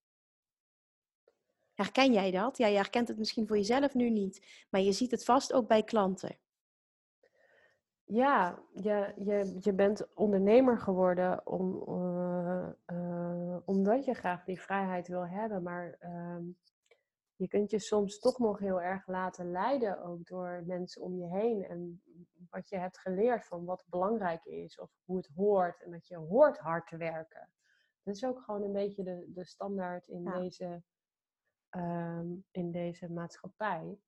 [1.81, 2.57] Herken jij dat?
[2.57, 5.67] Ja, je herkent het misschien voor jezelf nu niet, maar je ziet het vast ook
[5.67, 6.37] bij klanten.
[8.03, 15.07] Ja, je, je, je bent ondernemer geworden om, uh, uh, omdat je graag die vrijheid
[15.07, 16.37] wil hebben, maar uh,
[17.35, 21.27] je kunt je soms toch nog heel erg laten leiden ook door mensen om je
[21.27, 22.01] heen en
[22.49, 26.17] wat je hebt geleerd van wat belangrijk is of hoe het hoort en dat je
[26.17, 27.49] hoort hard te werken.
[28.03, 30.39] Dat is ook gewoon een beetje de, de standaard in ja.
[30.39, 30.83] deze
[31.75, 33.99] um, in deze maatschappij.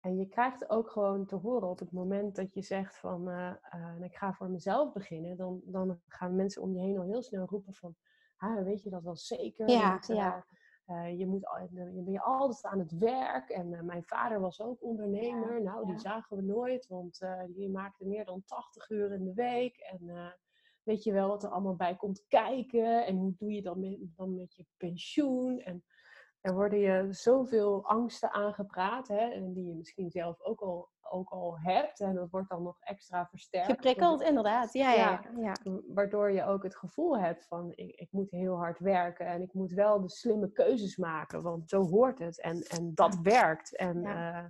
[0.00, 3.52] En je krijgt ook gewoon te horen op het moment dat je zegt van uh,
[3.74, 7.22] uh, ik ga voor mezelf beginnen, dan, dan gaan mensen om je heen al heel
[7.22, 7.96] snel roepen van
[8.36, 9.68] ah, weet je dat wel zeker?
[9.68, 10.46] Ja, Want, ja.
[10.86, 13.48] uh, je, moet, je ben je altijd aan het werk.
[13.48, 15.62] En mijn vader was ook ondernemer.
[15.62, 19.76] nou, die zagen we nooit, want die maakte meer dan 80 uur in de week.
[19.76, 20.34] En
[20.82, 23.06] weet je wel wat er allemaal bij komt kijken.
[23.06, 25.58] En hoe doe je dan met, dan met je pensioen?
[25.58, 25.84] En
[26.40, 31.30] er worden je zoveel angsten aangepraat, hè, en die je misschien zelf ook al, ook
[31.30, 32.00] al hebt.
[32.00, 33.66] En dat wordt dan nog extra versterkt.
[33.66, 34.72] Geprikkeld, inderdaad.
[34.72, 38.78] Ja, ja, ja, Waardoor je ook het gevoel hebt van, ik, ik moet heel hard
[38.78, 39.26] werken.
[39.26, 42.40] En ik moet wel de slimme keuzes maken, want zo hoort het.
[42.40, 43.76] En, en dat werkt.
[43.76, 44.42] En, ja.
[44.42, 44.44] Uh,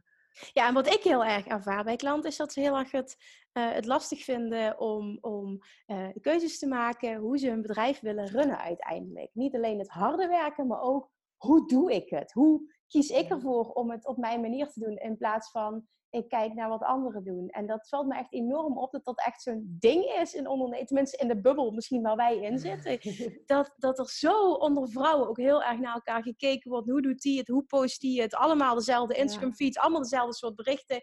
[0.53, 3.17] ja, en wat ik heel erg ervaar bij klanten is dat ze heel erg het,
[3.53, 8.27] uh, het lastig vinden om, om uh, keuzes te maken hoe ze hun bedrijf willen
[8.27, 9.31] runnen uiteindelijk.
[9.33, 12.33] Niet alleen het harde werken, maar ook hoe doe ik het?
[12.33, 16.29] Hoe kies ik ervoor om het op mijn manier te doen in plaats van ik
[16.29, 17.49] kijk naar wat anderen doen.
[17.49, 20.87] En dat valt me echt enorm op dat dat echt zo'n ding is in ondernemen.
[20.87, 22.99] Tenminste in de bubbel misschien waar wij in zitten.
[23.47, 26.89] Dat, dat er zo onder vrouwen ook heel erg naar elkaar gekeken wordt.
[26.89, 27.49] Hoe doet die het?
[27.49, 28.35] Hoe post die het?
[28.35, 29.79] Allemaal dezelfde Instagram feeds.
[29.79, 31.01] Allemaal dezelfde soort berichten.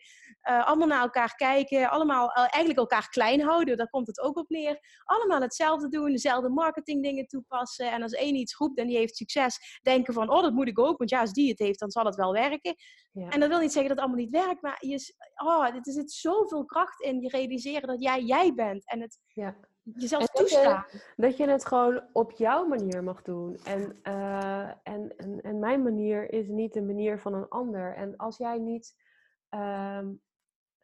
[0.49, 1.89] Uh, allemaal naar elkaar kijken.
[1.89, 3.77] Allemaal uh, eigenlijk elkaar klein houden.
[3.77, 4.79] Daar komt het ook op neer.
[5.03, 6.11] Allemaal hetzelfde doen.
[6.11, 7.91] Dezelfde marketing dingen toepassen.
[7.91, 9.79] En als één iets roept en die heeft succes.
[9.81, 10.97] Denken van oh dat moet ik ook.
[10.97, 12.75] Want ja als die het heeft dan zal het wel werken.
[13.11, 13.29] Ja.
[13.29, 14.61] En dat wil niet zeggen dat het allemaal niet werkt.
[14.61, 14.96] Maar je
[15.35, 18.89] oh, er zit zoveel kracht in je realiseren dat jij jij bent.
[18.89, 19.55] En het ja.
[19.83, 20.85] jezelf en toestaan.
[20.91, 23.57] Dat je, dat je het gewoon op jouw manier mag doen.
[23.63, 27.95] En, uh, en, en, en, mijn manier is niet de manier van een ander.
[27.95, 28.95] En als jij niet
[29.49, 30.07] uh,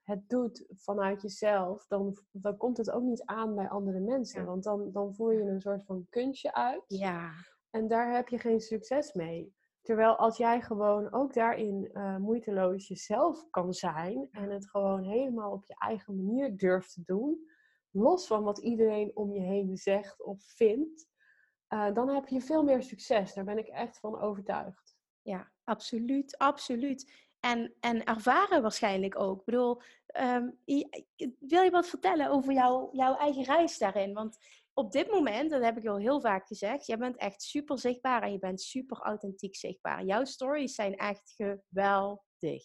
[0.03, 4.39] het doet vanuit jezelf, dan, dan komt het ook niet aan bij andere mensen.
[4.41, 4.47] Ja.
[4.47, 6.83] Want dan, dan voer je een soort van kunstje uit.
[6.87, 7.31] Ja.
[7.69, 9.53] En daar heb je geen succes mee.
[9.83, 15.51] Terwijl als jij gewoon ook daarin uh, moeiteloos jezelf kan zijn en het gewoon helemaal
[15.51, 17.47] op je eigen manier durft te doen,
[17.91, 21.07] los van wat iedereen om je heen zegt of vindt,
[21.73, 23.33] uh, dan heb je veel meer succes.
[23.33, 24.95] Daar ben ik echt van overtuigd.
[25.21, 27.11] Ja, absoluut, absoluut.
[27.39, 29.39] En, en ervaren waarschijnlijk ook.
[29.39, 29.81] Ik bedoel,
[30.21, 30.59] um,
[31.39, 34.13] wil je wat vertellen over jou, jouw eigen reis daarin?
[34.13, 34.37] Want
[34.73, 38.21] op dit moment, dat heb ik al heel vaak gezegd, jij bent echt super zichtbaar
[38.21, 40.05] en je bent super authentiek zichtbaar.
[40.05, 42.63] Jouw stories zijn echt geweldig.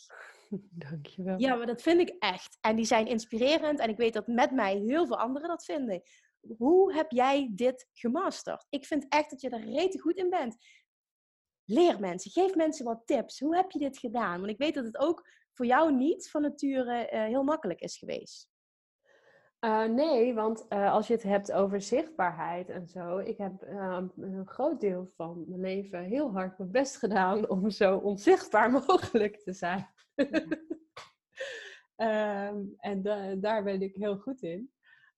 [0.88, 1.40] Dankjewel.
[1.40, 2.58] Ja, maar dat vind ik echt.
[2.60, 6.02] En die zijn inspirerend en ik weet dat met mij heel veel anderen dat vinden.
[6.56, 8.66] Hoe heb jij dit gemasterd?
[8.68, 10.56] Ik vind echt dat je er rete goed in bent.
[11.64, 13.40] Leer mensen, geef mensen wat tips.
[13.40, 14.38] Hoe heb je dit gedaan?
[14.38, 17.96] Want ik weet dat het ook voor jou niet van nature uh, heel makkelijk is
[17.96, 18.48] geweest.
[19.60, 23.98] Uh, nee, want uh, als je het hebt over zichtbaarheid en zo, ik heb uh,
[24.16, 29.36] een groot deel van mijn leven heel hard mijn best gedaan om zo onzichtbaar mogelijk
[29.36, 29.88] te zijn.
[31.96, 33.02] um, en
[33.40, 34.72] daar ben ik heel goed in.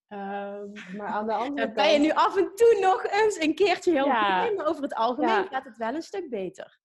[0.07, 1.73] Um, maar aan de andere kant...
[1.85, 4.67] Ben je nu af en toe nog eens een keertje heel ja, goed in, maar
[4.67, 5.47] over het algemeen ja.
[5.47, 6.79] gaat het wel een stuk beter.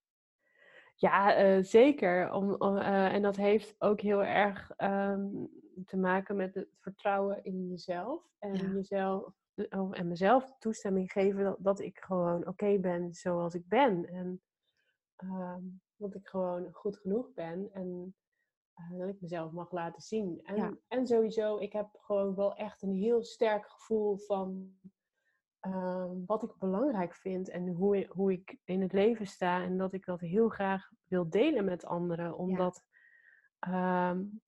[0.95, 2.33] Ja, uh, zeker.
[2.33, 5.51] Om, om en dat heeft ook heel erg um,
[5.85, 8.29] te maken met het vertrouwen in jezelf.
[8.39, 8.69] En ja.
[8.69, 9.35] jezelf
[9.71, 14.07] oh, en mezelf toestemming geven dat, dat ik gewoon oké okay ben zoals ik ben.
[14.09, 14.43] En
[15.25, 17.71] um, dat ik gewoon goed genoeg ben.
[17.73, 18.15] En
[18.77, 20.41] uh, dat ik mezelf mag laten zien.
[20.43, 20.77] En, ja.
[20.89, 24.75] en sowieso, ik heb gewoon wel echt een heel sterk gevoel van
[25.67, 29.63] uh, wat ik belangrijk vind en hoe, hoe ik in het leven sta.
[29.63, 32.37] En dat ik dat heel graag wil delen met anderen.
[32.37, 32.83] Omdat
[33.59, 34.11] ja.
[34.11, 34.41] Um,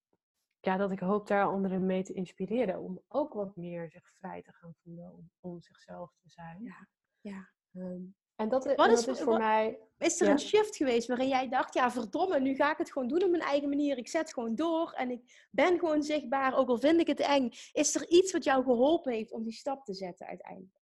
[0.61, 2.81] ja, dat ik hoop daar anderen mee te inspireren.
[2.81, 5.13] Om ook wat meer zich vrij te gaan voelen.
[5.13, 6.63] Om, om zichzelf te zijn.
[6.63, 6.89] Ja.
[7.21, 7.49] ja.
[7.73, 9.79] Um, en dat, wat is, dat is voor wat, mij.
[9.99, 10.33] Is er ja?
[10.33, 13.31] een shift geweest waarin jij dacht: ja, verdomme, nu ga ik het gewoon doen op
[13.31, 13.99] mijn eigen manier.
[13.99, 17.49] Ik zet gewoon door en ik ben gewoon zichtbaar, ook al vind ik het eng.
[17.73, 20.81] Is er iets wat jou geholpen heeft om die stap te zetten uiteindelijk?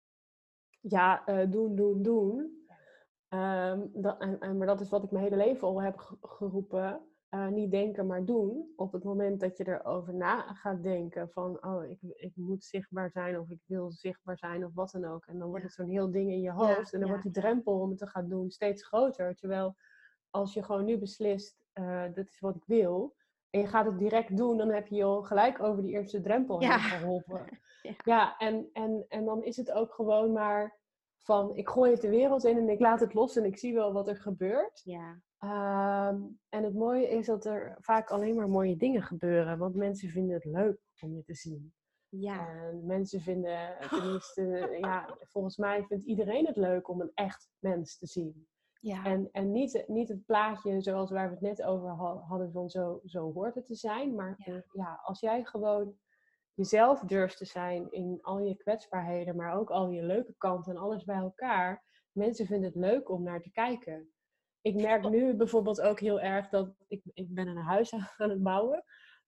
[0.82, 2.68] Ja, uh, doen, doen, doen.
[3.30, 7.14] Um, dat, en, en, maar dat is wat ik mijn hele leven al heb geroepen.
[7.36, 8.74] Uh, niet denken, maar doen.
[8.76, 13.12] Op het moment dat je erover na gaat denken van, oh, ik, ik moet zichtbaar
[13.12, 15.26] zijn of ik wil zichtbaar zijn of wat dan ook.
[15.26, 17.24] En dan wordt het zo'n heel ding in je hoofd ja, en dan ja, wordt
[17.24, 19.36] die drempel om het te gaan doen steeds groter.
[19.36, 19.76] Terwijl
[20.30, 23.15] als je gewoon nu beslist, uh, dit is wat ik wil,
[23.50, 26.60] en je gaat het direct doen, dan heb je al gelijk over die eerste drempel
[26.62, 27.45] geholpen.
[27.82, 30.80] ja, ja en, en, en dan is het ook gewoon maar
[31.21, 33.74] van, ik gooi het de wereld in en ik laat het los en ik zie
[33.74, 34.82] wel wat er gebeurt.
[34.84, 35.21] Ja.
[35.46, 40.10] Um, en het mooie is dat er vaak alleen maar mooie dingen gebeuren, want mensen
[40.10, 41.74] vinden het leuk om je te zien.
[42.10, 42.48] Ja.
[42.48, 44.42] En mensen vinden, tenminste,
[44.82, 48.48] ja, volgens mij vindt iedereen het leuk om een echt mens te zien.
[48.80, 49.06] Ja.
[49.06, 51.90] En, en niet, niet het plaatje zoals waar we het net over
[52.28, 54.16] hadden van zo, zo hoort het te zijn.
[54.16, 54.64] Maar ja.
[54.72, 55.98] ja, als jij gewoon
[56.54, 60.82] jezelf durft te zijn in al je kwetsbaarheden, maar ook al je leuke kanten en
[60.82, 61.84] alles bij elkaar.
[62.12, 64.14] Mensen vinden het leuk om naar te kijken.
[64.65, 68.43] Ik merk nu bijvoorbeeld ook heel erg dat ik, ik ben een huis aan het
[68.43, 68.84] bouwen.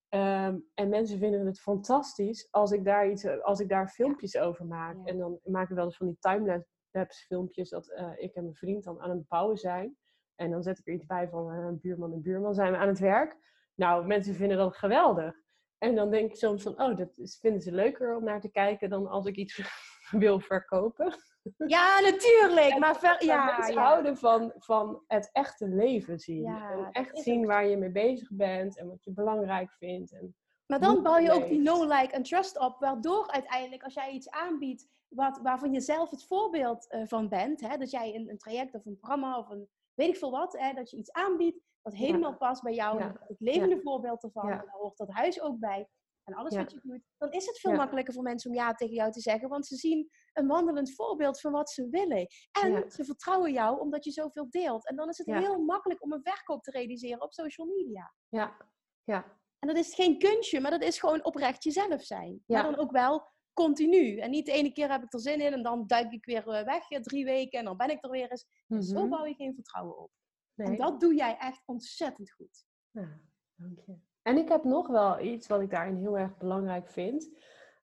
[0.09, 4.65] Um, en mensen vinden het fantastisch als ik daar, iets, als ik daar filmpjes over
[4.65, 4.95] maak.
[5.03, 8.55] En dan maak ik wel eens van die timelapse filmpjes dat uh, ik en mijn
[8.55, 9.97] vriend dan aan het bouwen zijn.
[10.35, 12.87] En dan zet ik er iets bij van uh, buurman en buurman zijn we aan
[12.87, 13.37] het werk.
[13.75, 15.35] Nou, mensen vinden dat geweldig.
[15.77, 18.89] En dan denk ik soms van, oh, dat vinden ze leuker om naar te kijken
[18.89, 19.61] dan als ik iets
[20.11, 21.13] wil verkopen.
[21.57, 22.77] Ja, natuurlijk.
[22.77, 26.45] maar ver, ja, mensen houden van, van het echte leven zien.
[26.45, 30.13] en echt zien waar je mee bezig bent en wat je belangrijk vindt.
[30.13, 30.35] En
[30.67, 34.11] maar dan bouw je ook die no like en trust op, waardoor uiteindelijk als jij
[34.11, 38.29] iets aanbiedt wat, waarvan je zelf het voorbeeld uh, van bent, hè, dat jij een,
[38.29, 41.11] een, traject of een programma of een weet ik veel wat, hè, dat je iets
[41.11, 45.41] aanbiedt wat helemaal past bij jou, het levende voorbeeld ervan, en daar hoort dat huis
[45.41, 45.87] ook bij
[46.23, 48.95] en alles wat je doet, dan is het veel makkelijker voor mensen om ja tegen
[48.95, 49.49] jou te zeggen.
[49.49, 52.27] Want ze zien een wandelend voorbeeld van wat ze willen.
[52.51, 54.87] En ze vertrouwen jou omdat je zoveel deelt.
[54.87, 58.13] En dan is het heel makkelijk om een verkoop te realiseren op social media.
[58.29, 58.57] Ja,
[59.03, 59.39] ja.
[59.59, 62.43] En dat is geen kunstje, maar dat is gewoon oprecht jezelf zijn.
[62.45, 64.17] Maar dan ook wel continu.
[64.17, 66.47] En niet de ene keer heb ik er zin in en dan duik ik weer
[66.47, 68.45] eh, weg, drie weken en dan ben ik er weer eens.
[68.89, 69.09] Zo mhm.
[69.09, 70.11] bouw je geen vertrouwen op.
[70.53, 70.67] Nee.
[70.67, 72.65] En dat doe jij echt ontzettend goed.
[72.91, 73.19] Ja,
[73.55, 73.95] dank je.
[74.21, 77.29] En ik heb nog wel iets wat ik daarin heel erg belangrijk vind.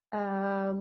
[0.07, 0.79] Ehm,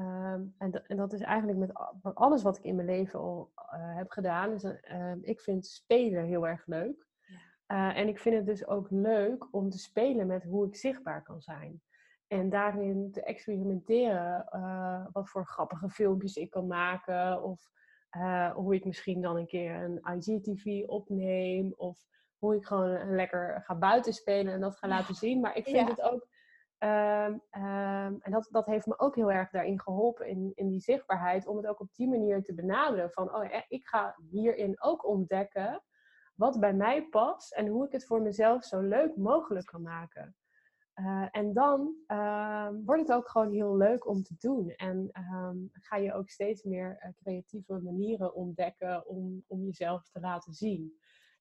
[0.00, 1.72] ehm, en, en, dat is eigenlijk met,
[2.14, 4.58] alles wat ik in mijn leven al uh, heb gedaan.
[4.62, 7.06] Uh, ik vind spelen heel erg leuk.
[7.72, 11.22] Uh, en ik vind het dus ook leuk om te spelen met hoe ik zichtbaar
[11.22, 11.82] kan zijn.
[12.26, 17.42] En daarin te experimenteren uh, wat voor grappige filmpjes ik kan maken.
[17.42, 17.72] Of
[18.54, 21.72] hoe ik misschien dan een keer een IGTV opneem.
[21.76, 21.98] Of
[22.38, 25.40] hoe ik gewoon lekker ga buiten spelen en dat ga laten zien.
[25.40, 26.26] Maar ik vind het ook.
[26.78, 30.80] Um, um, en dat, dat heeft me ook heel erg daarin geholpen, in, in die
[30.80, 33.10] zichtbaarheid, om het ook op die manier te benaderen.
[33.10, 35.82] Van, oh, ik ga hierin ook ontdekken
[36.34, 40.36] wat bij mij past en hoe ik het voor mezelf zo leuk mogelijk kan maken.
[40.94, 44.70] Uh, en dan uh, wordt het ook gewoon heel leuk om te doen.
[44.70, 45.08] En
[45.72, 50.98] ga je ook steeds meer uh, creatieve manieren ontdekken om, om jezelf te laten zien.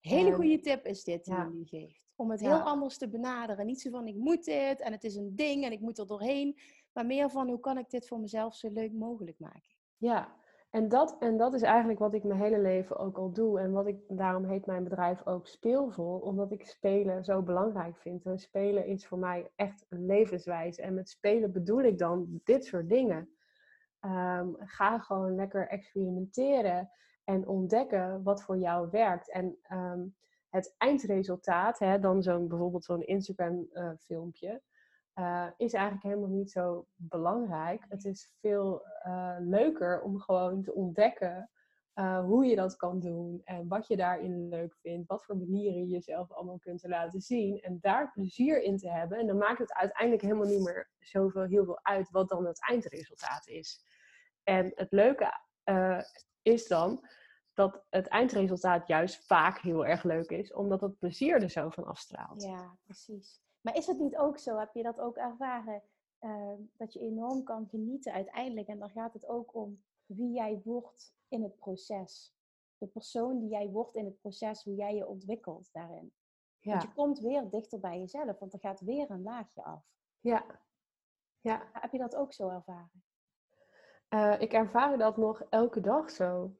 [0.09, 2.01] Hele goede tip is dit die je nu geeft.
[2.15, 3.65] Om het heel anders te benaderen.
[3.65, 6.07] Niet zo van ik moet dit en het is een ding en ik moet er
[6.07, 6.57] doorheen.
[6.93, 9.75] Maar meer van hoe kan ik dit voor mezelf zo leuk mogelijk maken.
[9.97, 10.35] Ja,
[10.69, 13.59] en dat, en dat is eigenlijk wat ik mijn hele leven ook al doe.
[13.59, 16.19] En wat ik, daarom heet mijn bedrijf ook Speelvol.
[16.19, 18.25] Omdat ik spelen zo belangrijk vind.
[18.25, 20.81] En spelen is voor mij echt een levenswijze.
[20.81, 23.29] En met spelen bedoel ik dan dit soort dingen.
[23.99, 26.89] Ehm, ga gewoon lekker experimenteren
[27.23, 29.31] en ontdekken wat voor jou werkt.
[29.31, 30.05] En ehm,
[30.49, 34.61] het eindresultaat, hè, dan zo'n bijvoorbeeld zo'n Instagram uh, filmpje,
[35.15, 37.85] uh, is eigenlijk helemaal niet zo belangrijk.
[37.89, 41.47] Het is veel uh, leuker om gewoon te ontdekken
[42.25, 45.87] hoe je dat kan doen en wat je daarin leuk vindt, wat voor manieren je
[45.87, 49.17] jezelf allemaal kunt laten zien en daar plezier in te hebben.
[49.17, 52.67] En dan maakt het uiteindelijk helemaal niet meer zoveel heel veel uit wat dan het
[52.69, 53.85] eindresultaat is.
[54.43, 55.31] En het leuke
[56.43, 57.05] is dan
[57.53, 61.85] dat het eindresultaat juist vaak heel erg leuk is, omdat het plezier er zo van
[61.85, 62.43] afstraalt.
[62.43, 63.41] Ja, precies.
[63.61, 65.83] Maar is het niet ook zo, heb je dat ook ervaren,
[66.19, 68.67] uh, dat je enorm kan genieten uiteindelijk?
[68.67, 72.35] En dan gaat het ook om wie jij wordt in het proces.
[72.77, 76.13] De persoon die jij wordt in het proces, hoe jij je ontwikkelt daarin.
[76.59, 76.71] Ja.
[76.71, 79.85] Want je komt weer dichter bij jezelf, want er gaat weer een laagje af.
[80.19, 80.45] Ja.
[81.41, 81.69] ja.
[81.73, 83.03] Heb je dat ook zo ervaren?
[84.13, 86.55] Uh, ik ervaar dat nog elke dag zo.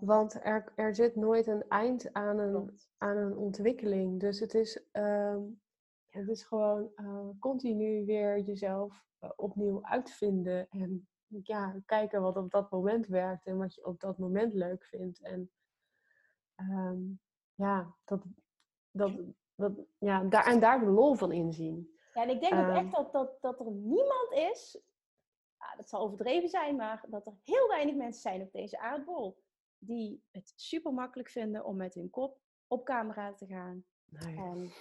[0.00, 4.20] Want er, er zit nooit een eind aan een, aan een ontwikkeling.
[4.20, 5.40] Dus het is, ehm,
[6.08, 10.68] het is gewoon uh, continu weer jezelf uh, opnieuw uitvinden.
[10.68, 11.08] En
[11.42, 15.20] ja, kijken wat op dat moment werkt en wat je op dat moment leuk vindt.
[15.20, 15.50] En
[16.56, 17.20] um,
[17.54, 18.24] ja, dat,
[18.90, 19.12] dat,
[19.54, 21.98] dat, ja daar, en daar de lol van inzien.
[22.14, 22.90] Ja, en ik denk ook echt ehm.
[22.90, 24.82] dat, dat, dat er niemand is,
[25.74, 29.42] ah, dat zal overdreven zijn, maar dat er heel weinig mensen zijn op deze aardbol
[29.78, 33.84] die het super makkelijk vinden om met hun kop op camera te gaan.
[34.04, 34.36] Nee.
[34.36, 34.72] En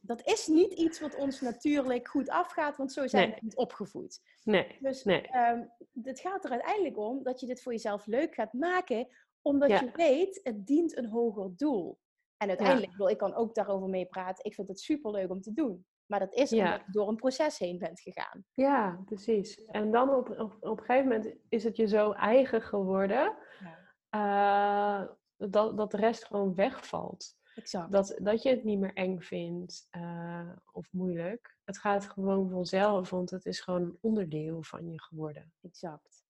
[0.00, 4.20] dat is niet iets wat ons natuurlijk goed afgaat, want zo zijn we niet opgevoed.
[4.42, 4.76] Nee.
[4.80, 5.36] Dus nee.
[5.36, 5.70] Um,
[6.02, 9.08] het gaat er uiteindelijk om dat je dit voor jezelf leuk gaat maken,
[9.42, 11.98] omdat je weet, het dient een hoger doel.
[12.36, 14.44] En uiteindelijk, wil ik kan ook daarover mee praten.
[14.44, 15.86] Ik vind het super leuk om te doen.
[16.12, 18.44] Maar dat is omdat je door een proces heen bent gegaan.
[18.54, 19.64] Ja, precies.
[19.64, 23.36] En dan op, op, op een gegeven moment is het je zo eigen geworden.
[23.60, 23.82] Ja
[24.14, 25.02] uh,
[25.36, 27.36] dat, dat de rest gewoon wegvalt.
[27.54, 27.92] Exact.
[27.92, 31.56] Dat, dat je het niet meer eng vindt uh, of moeilijk.
[31.64, 35.52] Het gaat gewoon vanzelf, want het is gewoon een onderdeel van je geworden.
[35.62, 36.24] Exact.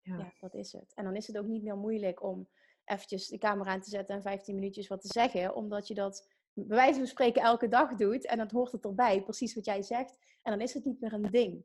[0.00, 0.18] Ja.
[0.18, 0.32] ja.
[0.40, 0.92] dat is het.
[0.94, 2.48] En dan is het ook niet meer moeilijk om
[2.84, 5.54] eventjes de camera aan te zetten en 15 minuutjes wat te zeggen.
[5.54, 8.26] Omdat je dat bij wijze van spreken elke dag doet.
[8.26, 10.18] En dan hoort het erbij, precies wat jij zegt.
[10.42, 11.64] En dan is het niet meer een ding.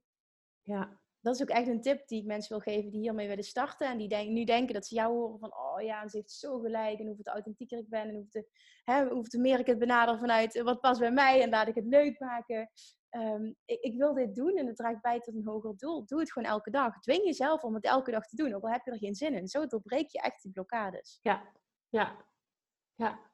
[0.62, 1.00] Ja.
[1.22, 3.88] Dat is ook echt een tip die ik mensen wil geven die hiermee willen starten.
[3.88, 6.60] En die denk, nu denken dat ze jou horen van, oh ja, ze heeft zo
[6.60, 7.00] gelijk.
[7.00, 8.08] En hoeveel authentieker ik ben.
[8.08, 8.48] En hoeveel,
[8.84, 11.42] hè, hoeveel meer ik het benader vanuit wat past bij mij.
[11.42, 12.70] En laat ik het leuk maken.
[13.10, 16.06] Ehm, ik, ik, wil dit doen en het draagt bij tot een hoger doel.
[16.06, 17.00] Doe het gewoon elke dag.
[17.00, 19.34] Dwing jezelf om het elke dag te doen, ook al heb je er geen zin
[19.34, 19.48] in.
[19.48, 21.20] Zo doorbreek je echt die blokkades.
[21.22, 21.52] Ja,
[21.90, 22.26] ja,
[22.96, 23.29] ja.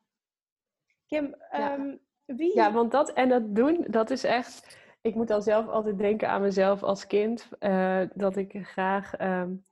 [1.07, 1.77] Kim, ja.
[1.77, 1.95] Ehm,
[2.25, 2.55] wie...
[2.55, 4.83] Ja, want dat en dat doen, dat is echt...
[5.01, 7.49] Ik moet dan zelf altijd denken aan mezelf als kind.
[7.59, 9.63] Uh, dat ik graag um,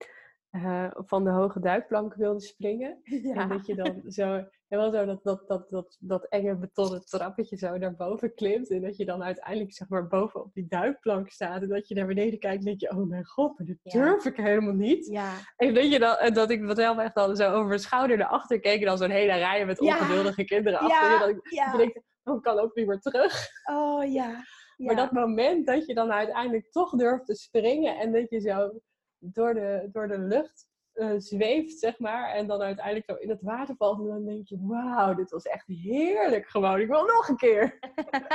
[0.51, 3.01] uh, van de hoge duikplank wilde springen.
[3.03, 3.35] Ja.
[3.35, 7.05] En dat je dan zo en wel zo dat, dat, dat, dat, dat enge betonnen
[7.05, 8.69] trappetje zo naar boven klimt.
[8.69, 11.61] En dat je dan uiteindelijk zeg maar boven op die duikplank staat.
[11.61, 14.25] En dat je naar beneden kijkt en denk je, oh mijn god, maar dit durf
[14.25, 15.07] ik helemaal niet.
[15.07, 15.33] Ja.
[15.55, 18.27] En dat, je dan, en dat ik mezelf echt dan zo over mijn schouder naar
[18.27, 18.79] achter keek.
[18.79, 21.19] En dan zo'n hele rij met ongeduldige kinderen achter je.
[21.19, 23.47] Dat ik, denk, oh, ik kan ook niet meer terug.
[23.63, 24.35] Oh ja.
[24.77, 27.97] Maar dat moment dat je dan uiteindelijk toch durft te springen.
[27.97, 28.79] En dat je zo
[29.19, 32.29] door de, door de lucht uh, zweeft, zeg maar.
[32.29, 33.99] En dan uiteindelijk zo in het water valt.
[33.99, 36.79] En dan denk je, wauw, dit was echt heerlijk gewoon.
[36.79, 37.79] Ik wil nog een keer.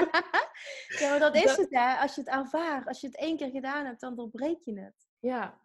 [0.98, 1.94] ja, maar dat is het hè.
[1.94, 5.09] Als je het ervaart, als je het één keer gedaan hebt, dan doorbreek je het.
[5.18, 5.61] Ja.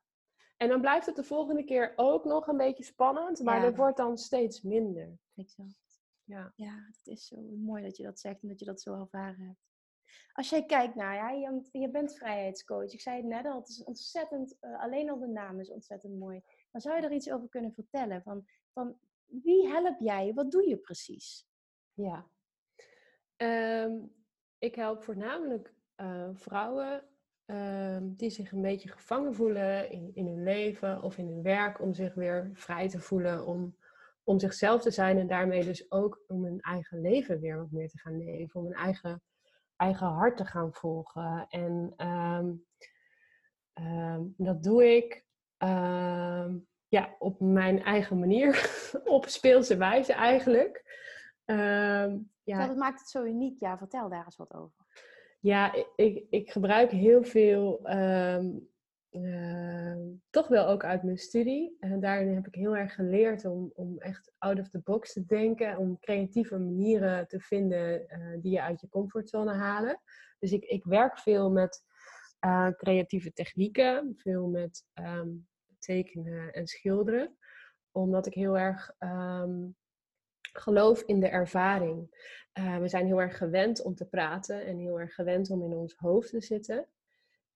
[0.57, 3.39] En dan blijft het de volgende keer ook nog een beetje spannend.
[3.43, 3.63] Maar ja.
[3.63, 5.17] dat wordt dan steeds minder.
[5.35, 6.01] Exact.
[6.23, 6.53] Ja.
[6.55, 9.45] ja, dat is zo mooi dat je dat zegt en dat je dat zo ervaren
[9.45, 9.71] hebt.
[10.33, 12.93] Als jij kijkt naar, ja, je, je bent vrijheidscoach.
[12.93, 16.19] Ik zei het net al, het is ontzettend, uh, alleen al de naam is ontzettend
[16.19, 16.41] mooi.
[16.74, 18.21] Maar zou je er iets over kunnen vertellen?
[18.21, 20.34] Van, van wie help jij?
[20.34, 21.47] Wat doe je precies?
[21.93, 22.28] Ja,
[23.38, 24.13] um,
[24.57, 27.03] ik help voornamelijk uh, vrouwen
[27.45, 31.82] um, die zich een beetje gevangen voelen in, in hun leven of in hun werk,
[31.82, 33.78] om zich weer vrij te voelen, om,
[34.24, 37.89] om zichzelf te zijn en daarmee dus ook om hun eigen leven weer wat meer
[37.89, 39.21] te gaan leven, om hun eigen,
[39.76, 41.47] eigen hart te gaan volgen.
[41.49, 42.65] En um,
[44.38, 45.26] dat doe ik
[45.60, 46.54] uh,
[46.88, 48.70] ja, op mijn eigen manier,
[49.06, 51.01] op speelse wijze eigenlijk.
[51.45, 52.68] Uh, ja.
[52.68, 53.60] Dat maakt het zo uniek.
[53.60, 54.86] Ja, vertel daar eens wat over.
[55.39, 58.70] Ja, ik, ik gebruik heel veel, um,
[59.12, 59.95] uh,
[60.30, 61.78] toch wel ook uit mijn studie.
[61.80, 65.26] En daarin heb ik heel erg geleerd om, om echt out of the box te
[65.26, 65.78] denken.
[65.78, 70.01] Om creatieve manieren te vinden uh, die je uit je comfortzone halen.
[70.39, 71.84] Dus ik, ik werk veel met
[72.45, 74.13] uh, creatieve technieken.
[74.17, 75.47] Veel met um,
[75.79, 77.37] tekenen en schilderen.
[77.91, 79.75] Omdat ik heel erg um,
[80.53, 82.21] geloof in de ervaring.
[82.59, 85.73] Uh, we zijn heel erg gewend om te praten en heel erg gewend om in
[85.73, 86.87] ons hoofd te zitten.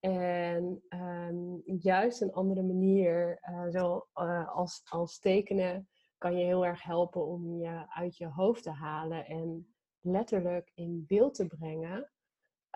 [0.00, 6.66] En um, juist een andere manier, uh, zo, uh, als, als tekenen, kan je heel
[6.66, 12.10] erg helpen om je uit je hoofd te halen en letterlijk in beeld te brengen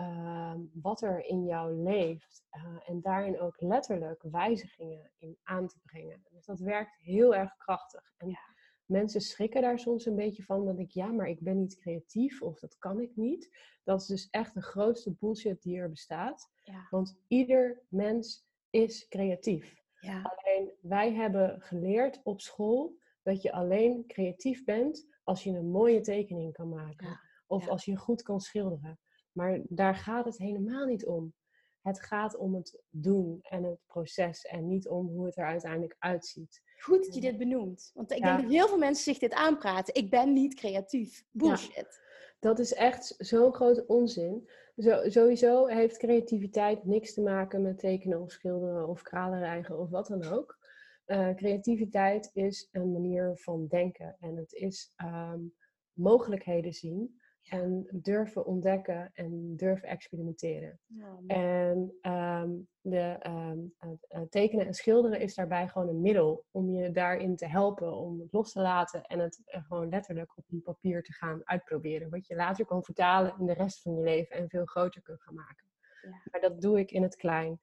[0.01, 2.45] uh, wat er in jou leeft.
[2.57, 6.23] Uh, en daarin ook letterlijk wijzigingen in aan te brengen.
[6.31, 8.13] Dus dat werkt heel erg krachtig.
[8.17, 8.41] En ja.
[8.85, 10.65] mensen schrikken daar soms een beetje van.
[10.65, 13.57] Dat ik, ja, maar ik ben niet creatief of dat kan ik niet.
[13.85, 16.51] Dat is dus echt de grootste bullshit die er bestaat.
[16.63, 16.87] Ja.
[16.91, 19.81] Want ieder mens is creatief.
[20.01, 20.23] Ja.
[20.23, 26.01] Alleen wij hebben geleerd op school dat je alleen creatief bent als je een mooie
[26.01, 27.21] tekening kan maken.
[27.47, 28.99] Of als je goed kan schilderen.
[29.33, 31.35] Maar daar gaat het helemaal niet om.
[31.81, 35.97] Het gaat om het doen en het proces en niet om hoe het er uiteindelijk
[35.99, 36.63] uitziet.
[36.79, 37.91] Goed dat je dit benoemt.
[37.95, 39.95] Want ik denk dat heel veel mensen zich dit aanpraten.
[39.95, 41.25] Ik ben niet creatief.
[41.31, 41.75] Bullshit.
[41.75, 44.49] Ja, dat is echt zo'n grote onzin.
[44.77, 50.07] Zo, sowieso heeft creativiteit niks te maken met tekenen of schilderen of kralenrijgen of wat
[50.07, 50.59] dan ook.
[51.07, 55.55] Uh, creativiteit is een manier van denken en het is um,
[55.93, 60.81] mogelijkheden zien en durven ontdekken en durven experimenteren.
[61.27, 66.91] en um, de, um, het tekenen en schilderen is daarbij gewoon een middel om je
[66.91, 71.03] daarin te helpen, om het los te laten en het gewoon letterlijk op een papier
[71.03, 72.11] te gaan uitproberen.
[72.11, 75.23] Wat je later kan vertalen in de rest van je leven en veel groter kunt
[75.23, 75.67] gaan maken.
[76.03, 76.23] Ja.
[76.31, 77.61] Maar dat doe ik in het klein.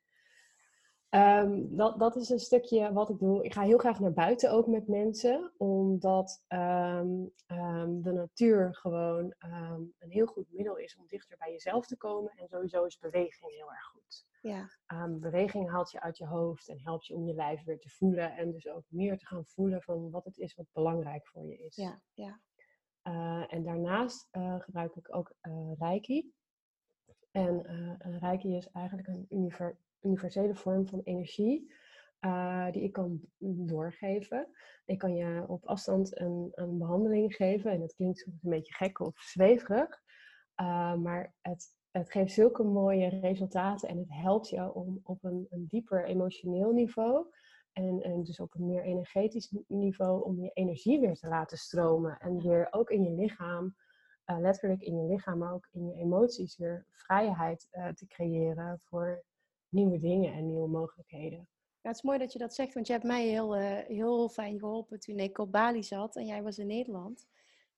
[1.12, 3.44] Um, dat, dat is een stukje wat ik doe.
[3.44, 9.34] Ik ga heel graag naar buiten ook met mensen, omdat um, um, de natuur gewoon
[9.40, 12.32] een heel goed middel is om dichter bij jezelf te komen.
[12.36, 14.28] En sowieso is beweging heel erg goed.
[14.42, 14.70] Ja.
[15.10, 18.36] beweging haalt je uit je hoofd en helpt je om je lijf weer te voelen.
[18.36, 21.58] En dus ook meer te gaan voelen van wat het is wat belangrijk voor je
[21.58, 21.76] is.
[21.76, 22.40] Ja, ja.
[23.04, 26.34] Uh, en daarnaast uh, gebruik ik ook uh, Reiki.
[27.32, 27.62] En
[28.20, 31.78] Reiki is eigenlijk een universele universele vorm van energie.
[32.26, 34.48] uh, die ik kan doorgeven.
[34.86, 37.72] Ik kan je op afstand een, een behandeling geven.
[37.72, 40.02] En dat klinkt een beetje gek of zweverig.
[40.62, 45.48] Uh, maar het, het geeft zulke mooie resultaten en het helpt je om op een,
[45.50, 47.26] een dieper emotioneel niveau
[47.72, 52.18] en, en dus op een meer energetisch niveau om je energie weer te laten stromen.
[52.18, 53.76] En weer ook in je lichaam,
[54.26, 59.24] uh, letterlijk in je lichaam, maar ook in je emoties weer vrijheid te creëren voor
[59.70, 61.48] nieuwe dingen en nieuwe mogelijkheden.
[61.82, 64.30] Ja, het is mooi dat je dat zegt, want je hebt mij heel, uh, heel
[64.30, 67.28] fijn geholpen toen ik op Bali zat en jij was in Nederland.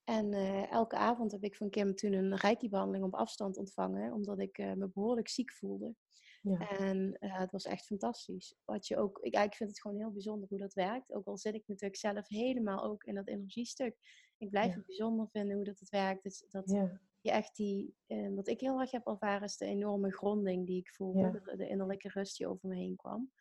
[0.03, 0.33] En
[0.69, 4.89] elke avond heb ik van Kim toen een reiki-behandeling op afstand ontvangen, omdat ik me
[4.93, 5.95] behoorlijk ziek voelde.
[6.41, 6.69] Ja.
[6.77, 8.55] En het was echt fantastisch.
[8.65, 11.13] Wat je ook, ik, ik vind het gewoon heel bijzonder hoe dat werkt.
[11.13, 13.97] Ook al zit ik natuurlijk zelf helemaal ook in dat energiestuk.
[14.37, 14.75] Ik blijf ja.
[14.75, 16.23] het bijzonder vinden hoe dat het werkt.
[16.23, 16.87] Dus dat
[17.29, 20.89] echt die, uh, wat ik heel erg heb ervaren, is de enorme gronding die ik
[20.89, 21.31] voelde.
[21.31, 23.31] De, de, innerlijke rust die over me heen kwam.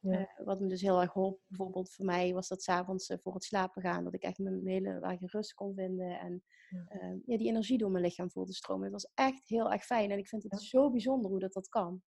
[0.00, 3.34] Uh, wat me dus heel erg hielp, bijvoorbeeld voor mij was dat s'avonds uh, voor
[3.34, 7.18] het slapen gaan, dat ik echt mijn hele eigen rust kon vinden en ja.
[7.26, 7.36] ja.
[7.36, 8.84] die energie door mijn lichaam voelde stromen.
[8.84, 11.68] Het was echt heel erg fijn en ik vind het zo bijzonder hoe dat, dat
[11.68, 12.02] kan.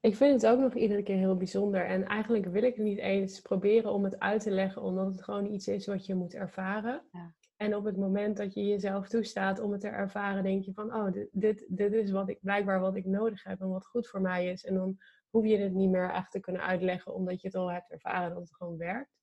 [0.00, 1.86] Ik vind het ook nog iedere keer heel bijzonder.
[1.86, 5.46] En eigenlijk wil ik niet eens proberen om het uit te leggen, omdat het gewoon
[5.46, 7.02] iets is wat je moet ervaren.
[7.12, 7.34] Ja.
[7.56, 10.94] En op het moment dat je jezelf toestaat om het te ervaren, denk je van,
[10.94, 14.08] oh, dit, dit, dit is wat ik, blijkbaar wat ik nodig heb en wat goed
[14.08, 14.64] voor mij is.
[14.64, 14.96] En dan
[15.30, 18.30] hoef je het niet meer echt te kunnen uitleggen, omdat je het al hebt ervaren
[18.30, 19.14] dat het gewoon werkt.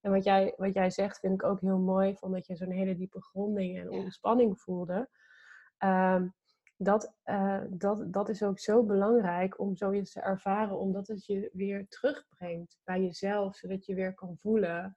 [0.00, 2.70] En wat jij, wat jij zegt, vind ik ook heel mooi, van dat je zo'n
[2.70, 5.08] hele diepe gronding en ontspanning voelde.
[5.78, 6.34] Um,
[6.76, 11.50] dat, uh, dat, dat is ook zo belangrijk om zoiets te ervaren, omdat het je
[11.52, 14.96] weer terugbrengt bij jezelf, zodat je weer kan voelen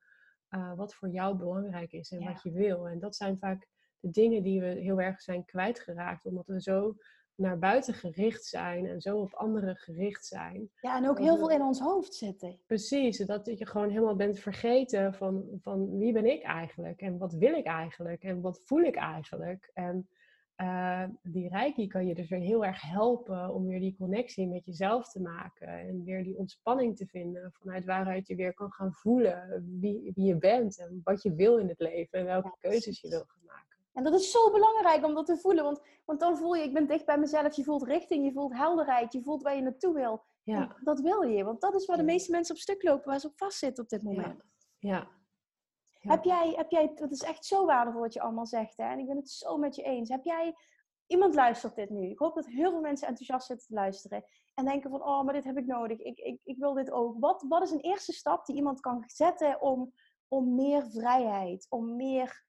[0.56, 2.88] uh, wat voor jou belangrijk is en wat je wil.
[2.88, 3.68] En dat zijn vaak
[4.00, 6.96] de dingen die we heel erg zijn kwijtgeraakt, omdat we zo
[7.36, 10.70] naar buiten gericht zijn en zo op anderen gericht zijn.
[10.82, 12.60] Ja, en ook heel veel in ons hoofd zitten.
[12.66, 17.34] Precies, dat je gewoon helemaal bent vergeten van, van wie ben ik eigenlijk en wat
[17.34, 19.70] wil ik eigenlijk en wat voel ik eigenlijk.
[19.74, 20.10] En
[20.58, 24.66] uh, die reiki kan je dus weer heel erg helpen om weer die connectie met
[24.66, 25.68] jezelf te maken.
[25.68, 30.26] En weer die ontspanning te vinden vanuit waaruit je weer kan gaan voelen wie, wie
[30.26, 33.46] je bent en wat je wil in het leven en welke keuzes je wil gaan
[33.46, 33.78] maken.
[33.94, 36.74] En dat is zo belangrijk om dat te voelen, want, want dan voel je, ik
[36.74, 39.94] ben dicht bij mezelf, je voelt richting, je voelt helderheid, je voelt waar je naartoe
[39.94, 40.24] wil.
[40.44, 40.76] Ja.
[40.84, 43.28] dat wil je, want dat is waar de meeste mensen op stuk lopen, waar ze
[43.28, 44.44] op vastzitten op dit moment.
[44.80, 44.90] ja.
[44.90, 45.08] ja.
[46.08, 48.84] Heb jij, heb jij, het is echt zo waardevol wat je allemaal zegt, hè?
[48.84, 50.10] en ik ben het zo met je eens.
[50.10, 50.56] Heb jij,
[51.08, 52.10] iemand luistert dit nu.
[52.10, 54.24] Ik hoop dat heel veel mensen enthousiast zitten te luisteren
[54.54, 56.00] en denken van, oh, maar dit heb ik nodig.
[56.00, 57.20] Ik, ik, ik wil dit ook.
[57.20, 59.94] Wat, wat is een eerste stap die iemand kan zetten om,
[60.28, 62.46] om meer vrijheid, om meer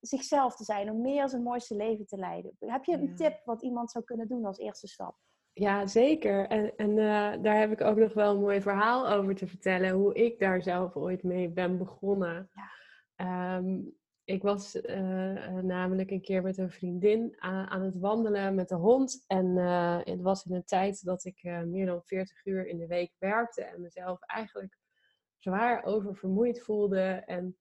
[0.00, 2.56] zichzelf te zijn, om meer zijn mooiste leven te leiden?
[2.58, 5.16] Heb je een tip wat iemand zou kunnen doen als eerste stap?
[5.58, 6.46] Ja, zeker.
[6.46, 9.90] En, en uh, daar heb ik ook nog wel een mooi verhaal over te vertellen.
[9.90, 12.50] Hoe ik daar zelf ooit mee ben begonnen.
[13.16, 13.56] Ja.
[13.56, 18.68] Um, ik was uh, namelijk een keer met een vriendin aan, aan het wandelen met
[18.68, 19.24] de hond.
[19.26, 22.86] En uh, het was in een tijd dat ik meer dan 40 uur in de
[22.86, 23.64] week werkte.
[23.64, 24.78] En mezelf eigenlijk
[25.36, 27.22] zwaar oververmoeid voelde.
[27.26, 27.56] En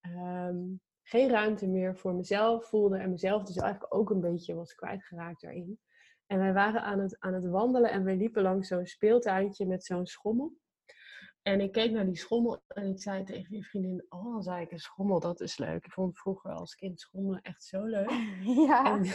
[0.00, 2.98] um, geen ruimte meer voor mezelf voelde.
[2.98, 5.78] En mezelf dus eigenlijk ook een beetje was kwijtgeraakt daarin.
[6.26, 9.84] En wij waren aan het, aan het wandelen en we liepen langs zo'n speeltuintje met
[9.84, 10.56] zo'n schommel.
[11.46, 14.62] En ik keek naar die schommel en ik zei tegen die vriendin, oh, dan zei
[14.62, 15.84] ik, een schommel, dat is leuk.
[15.84, 18.10] Ik vond vroeger als kind schommelen echt zo leuk.
[18.66, 18.84] Ja.
[18.84, 19.06] En,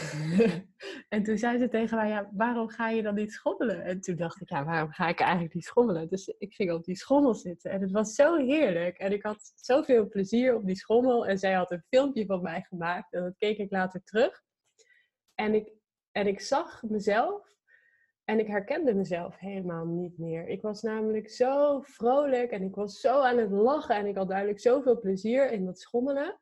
[1.08, 3.82] en, toen zei ze tegen mij, ja, waarom ga je dan niet schommelen?
[3.82, 6.08] En toen dacht ik, ja, waarom ga ik eigenlijk niet schommelen?
[6.08, 8.98] Dus ik ging op die schommel zitten en het was zo heerlijk.
[8.98, 12.62] En ik had zoveel plezier op die schommel en zij had een filmpje van mij
[12.62, 14.42] gemaakt en dat keek ik later terug.
[15.34, 15.72] En ik,
[16.12, 17.58] en ik zag mezelf
[18.24, 20.48] en ik herkende mezelf helemaal niet meer.
[20.48, 24.28] Ik was namelijk zo vrolijk en ik was zo aan het lachen en ik had
[24.28, 26.40] duidelijk zoveel plezier in dat schommelen,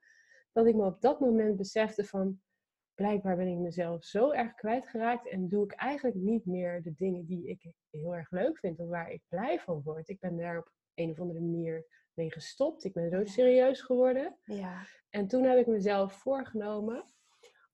[0.52, 2.40] dat ik me op dat moment besefte van,
[2.94, 7.26] blijkbaar ben ik mezelf zo erg kwijtgeraakt en doe ik eigenlijk niet meer de dingen
[7.26, 10.08] die ik heel erg leuk vind of waar ik blij van word.
[10.08, 12.84] Ik ben daar op een of andere manier mee gestopt.
[12.84, 14.38] Ik ben zo serieus geworden.
[14.44, 14.82] Ja.
[15.10, 17.04] En toen heb ik mezelf voorgenomen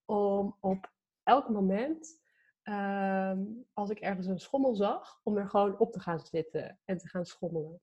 [0.05, 0.93] om op
[1.25, 2.21] elk moment,
[2.63, 6.99] ehm, als ik ergens een schommel zag, om er gewoon op te gaan zitten en
[6.99, 7.81] te gaan schommelen.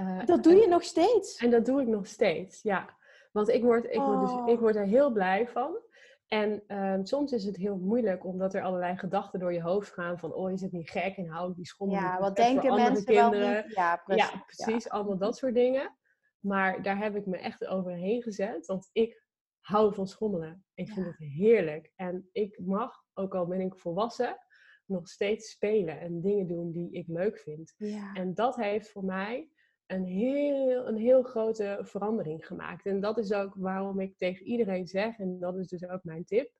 [0.00, 1.36] Uh, dat doe je nog steeds?
[1.36, 2.98] En dat doe ik nog steeds, ja.
[3.32, 4.60] Want ik word, ik word, dus, ik oh.
[4.60, 5.78] word er heel blij van.
[6.26, 10.18] En um, soms is het heel moeilijk, omdat er allerlei gedachten door je hoofd gaan
[10.18, 13.04] van, oh, is het niet gek en hou ik die schommel Ja, wat denken mensen
[13.04, 13.52] kinderen.
[13.52, 14.30] wel Ja, precies.
[14.30, 14.88] Ja, precies.
[14.88, 15.96] Allemaal dat soort dingen.
[16.40, 19.22] Maar daar heb ik me echt overheen gezet, want ik
[19.70, 20.64] hou van schommelen.
[20.74, 21.92] Ik vind het heerlijk.
[21.96, 24.38] En ik mag, ook al ben ik volwassen,
[24.84, 27.74] nog steeds spelen en dingen doen die ik leuk vind.
[27.76, 28.12] Ja.
[28.14, 29.50] En dat heeft voor mij
[29.86, 32.86] een heel, een heel grote verandering gemaakt.
[32.86, 36.24] En dat is ook waarom ik tegen iedereen zeg, en dat is dus ook mijn
[36.24, 36.52] tip,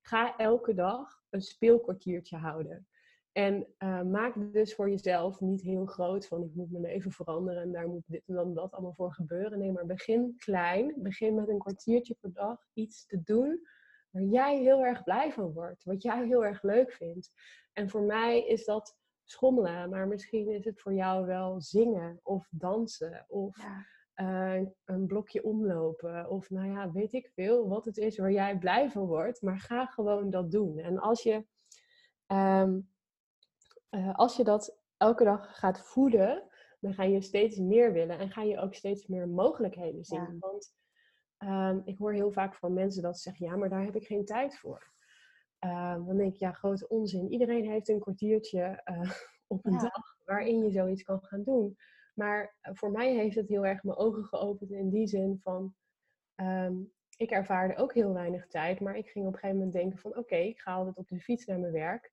[0.00, 2.88] ga elke dag een speelkwartiertje houden.
[3.38, 7.62] En uh, maak dus voor jezelf niet heel groot van ik moet mijn leven veranderen
[7.62, 9.58] en daar moet dit en dan dat allemaal voor gebeuren.
[9.58, 10.94] Nee, maar begin klein.
[10.96, 13.60] Begin met een kwartiertje per dag iets te doen
[14.10, 15.84] waar jij heel erg blij van wordt.
[15.84, 17.32] Wat jij heel erg leuk vindt.
[17.72, 22.48] En voor mij is dat schommelen, maar misschien is het voor jou wel zingen of
[22.50, 23.56] dansen of
[24.14, 28.58] uh, een blokje omlopen of nou ja, weet ik veel wat het is waar jij
[28.58, 29.42] blij van wordt.
[29.42, 30.78] Maar ga gewoon dat doen.
[30.78, 31.46] En als je
[32.26, 32.96] um,
[33.90, 36.48] uh, als je dat elke dag gaat voeden,
[36.80, 40.36] dan ga je steeds meer willen en ga je ook steeds meer mogelijkheden zien.
[40.38, 40.74] Want
[41.38, 44.06] um, ik hoor heel vaak van mensen dat ze zeggen, ja, maar daar heb ik
[44.06, 44.92] geen tijd voor.
[45.64, 47.32] Uh, dan denk ik, ja, grote onzin.
[47.32, 49.10] Iedereen heeft een kwartiertje uh,
[49.46, 49.78] op een ja.
[49.78, 51.76] dag waarin je zoiets kan gaan doen.
[52.14, 55.74] Maar voor mij heeft het heel erg mijn ogen geopend in die zin van,
[56.36, 59.98] um, ik ervaarde ook heel weinig tijd, maar ik ging op een gegeven moment denken
[59.98, 62.12] van, oké, okay, ik ga altijd op de fiets naar mijn werk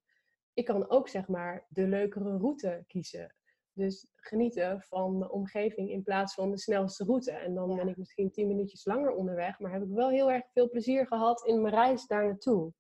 [0.56, 3.36] ik kan ook zeg maar de leukere route kiezen.
[3.74, 7.32] Dus genieten van de omgeving in plaats van de snelste route.
[7.32, 10.44] En dan ben ik misschien tien minuutjes langer onderweg, maar heb ik wel heel erg
[10.52, 12.74] veel plezier gehad in mijn reis daar naartoe.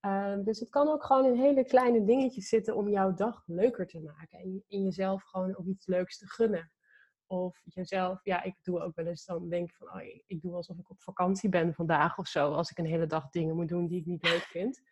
[0.00, 3.86] Uh, dus het kan ook gewoon in hele kleine dingetjes zitten om jouw dag leuker
[3.86, 4.38] te maken.
[4.38, 6.70] En in jezelf gewoon ook iets leuks te gunnen.
[7.26, 10.54] Of jezelf, ja, ik doe ook wel eens dan denk ik van, oh, ik doe
[10.54, 12.52] alsof ik op vakantie ben vandaag of zo.
[12.52, 14.82] Als ik een hele dag dingen moet doen die ik niet leuk vind.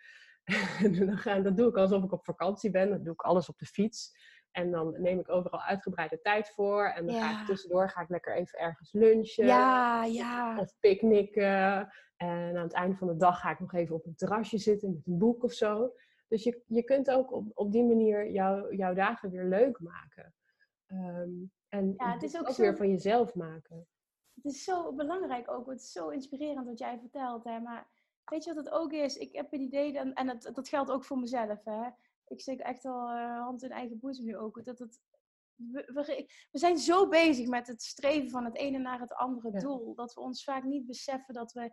[0.98, 2.90] dan ga, dat doe ik alsof ik op vakantie ben.
[2.90, 4.16] Dan doe ik alles op de fiets.
[4.50, 6.86] En dan neem ik overal uitgebreide tijd voor.
[6.86, 9.46] En dan ga ik tussendoor ga ik lekker even ergens lunchen.
[9.46, 10.58] Ja, ja.
[10.58, 11.92] Of picknicken.
[12.16, 14.92] En aan het einde van de dag ga ik nog even op een terrasje zitten
[14.92, 15.92] met een boek of zo.
[16.28, 20.34] Dus je, je kunt ook op, op die manier jou, jouw dagen weer leuk maken.
[20.86, 22.62] Um, en ja, het is ook, ook zo...
[22.62, 23.86] weer van jezelf maken.
[24.34, 25.66] Het is zo belangrijk ook.
[25.66, 27.44] Het is zo inspirerend wat jij vertelt.
[27.44, 27.60] Hè?
[27.60, 27.90] Maar
[28.24, 29.16] weet je wat het ook is?
[29.16, 31.64] Ik heb het idee, en, en dat, dat geldt ook voor mezelf.
[31.64, 31.88] Hè?
[32.26, 34.64] Ik steek echt al uh, hand in eigen boezem nu ook.
[34.64, 35.00] Dat het,
[35.54, 39.52] we, we, we, zijn zo bezig met het streven van het ene naar het andere
[39.52, 39.58] ja.
[39.58, 39.94] doel.
[39.94, 41.72] Dat we ons vaak niet beseffen dat we.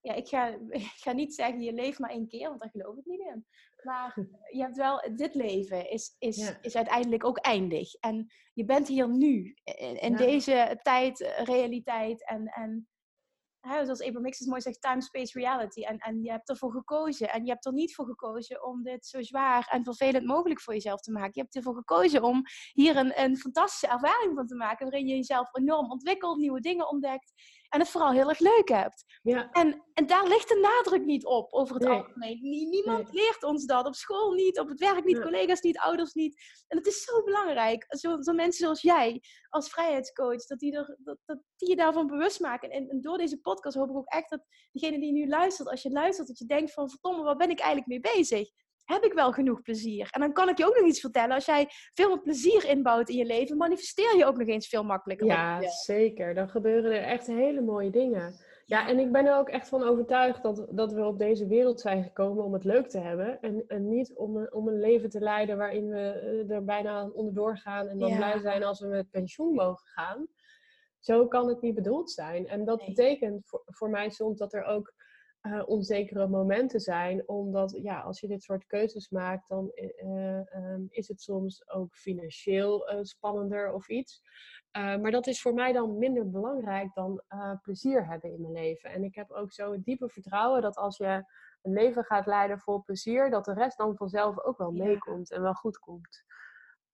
[0.00, 2.96] Ja, ik ga, ik ga niet zeggen je leeft maar één keer, want daar geloof
[2.96, 3.46] ik niet in.
[3.82, 4.14] Maar
[4.52, 6.58] je hebt wel, dit leven is, is, ja.
[6.60, 7.94] is uiteindelijk ook eindig.
[7.94, 10.16] En je bent hier nu, in, in ja.
[10.16, 12.28] deze tijd, realiteit.
[12.28, 12.88] En, en
[13.64, 15.82] hè, zoals Hicks mooi zegt, time, space, reality.
[15.82, 17.32] En, en je hebt ervoor gekozen.
[17.32, 20.74] En je hebt er niet voor gekozen om dit zo zwaar en vervelend mogelijk voor
[20.74, 21.30] jezelf te maken.
[21.32, 22.42] Je hebt ervoor gekozen om
[22.72, 24.90] hier een, een fantastische ervaring van te maken.
[24.90, 27.32] Waarin je jezelf enorm ontwikkelt, nieuwe dingen ontdekt.
[27.74, 29.04] En het vooral heel erg leuk hebt.
[29.22, 29.50] Ja.
[29.50, 31.96] En, en daar ligt de nadruk niet op, over het nee.
[31.96, 32.38] algemeen.
[32.40, 33.22] Niemand nee.
[33.22, 33.86] leert ons dat.
[33.86, 35.22] Op school niet, op het werk niet, ja.
[35.22, 36.42] collega's niet, ouders niet.
[36.68, 37.86] En het is zo belangrijk.
[37.88, 42.06] Zo, zo mensen zoals jij, als vrijheidscoach, dat die, er, dat, dat die je daarvan
[42.06, 42.70] bewust maken.
[42.70, 45.82] En, en, door deze podcast hoop ik ook echt dat degene die nu luistert, als
[45.82, 48.50] je luistert, dat je denkt van, verdomme, waar ben ik eigenlijk mee bezig?
[48.84, 50.08] Heb ik wel genoeg plezier?
[50.10, 51.34] En dan kan ik je ook nog iets vertellen.
[51.34, 54.84] Als jij veel meer plezier inbouwt in je leven, manifesteer je ook nog eens veel
[54.84, 55.26] makkelijker.
[55.26, 56.34] Ja, zeker.
[56.34, 58.34] Dan gebeuren er echt hele mooie dingen.
[58.66, 61.80] Ja, en ik ben er ook echt van overtuigd dat, dat we op deze wereld
[61.80, 63.40] zijn gekomen om het leuk te hebben.
[63.40, 67.58] En, en niet om een, om een leven te leiden waarin we er bijna onderdoor
[67.58, 68.16] gaan en dan ja.
[68.16, 70.26] blij zijn als we met pensioen mogen gaan.
[70.98, 72.48] Zo kan het niet bedoeld zijn.
[72.48, 72.88] En dat nee.
[72.88, 74.94] betekent voor, voor mij soms dat er ook
[75.46, 77.28] uh, onzekere momenten zijn.
[77.28, 81.96] Omdat ja, als je dit soort keuzes maakt, dan uh, um, is het soms ook
[81.96, 84.22] financieel uh, spannender of iets.
[84.72, 87.22] maar dat is voor mij dan minder belangrijk dan
[87.62, 88.90] plezier hebben in mijn leven.
[88.90, 91.24] En ik heb ook zo het diepe vertrouwen dat als je
[91.62, 95.42] een leven gaat leiden vol plezier, dat de rest dan vanzelf ook wel meekomt en
[95.42, 96.24] wel goed komt.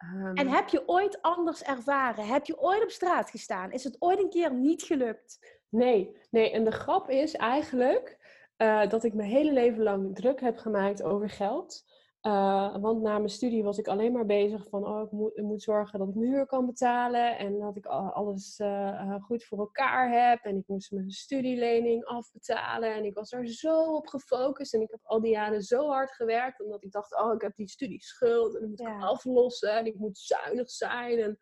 [0.04, 2.26] Um, en heb je ooit anders ervaren?
[2.26, 3.72] Heb je ooit op straat gestaan?
[3.72, 5.58] Is het ooit een keer niet gelukt?
[5.68, 6.50] Nee, nee.
[6.50, 8.19] En de grap is eigenlijk
[8.62, 11.84] uh, dat ik mijn hele leven lang druk heb gemaakt over geld.
[12.22, 15.44] Uh, want na mijn studie was ik alleen maar bezig van, oh, ik moet, ik
[15.44, 19.58] moet zorgen dat ik mijn huur kan betalen en dat ik alles uh, goed voor
[19.58, 20.44] elkaar heb.
[20.44, 24.74] En ik moest mijn studielening afbetalen en ik was er zo op gefocust.
[24.74, 27.56] En ik heb al die jaren zo hard gewerkt, omdat ik dacht, oh, ik heb
[27.56, 28.98] die studieschuld en dat moet ik ja.
[28.98, 31.18] aflossen en ik moet zuinig zijn.
[31.18, 31.38] En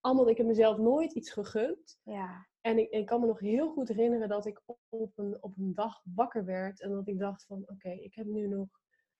[0.00, 1.98] allemaal, ik heb mezelf nooit iets gegund.
[2.02, 2.46] Ja.
[2.66, 5.74] En ik, ik, kan me nog heel goed herinneren dat ik op een, op een
[5.74, 8.68] dag wakker werd en dat ik dacht van, oké, okay, ik heb nu nog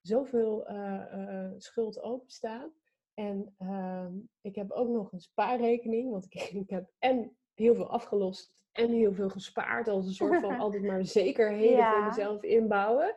[0.01, 2.73] zoveel uh, uh, schuld openstaan.
[3.15, 4.07] En uh,
[4.41, 6.35] ik heb ook nog een spaarrekening, want ik,
[6.65, 9.89] ik, heb en heel veel afgelost en heel veel gespaard.
[9.89, 11.93] Als een soort van altijd maar zekerheden ja.
[11.93, 13.17] voor mezelf inbouwen.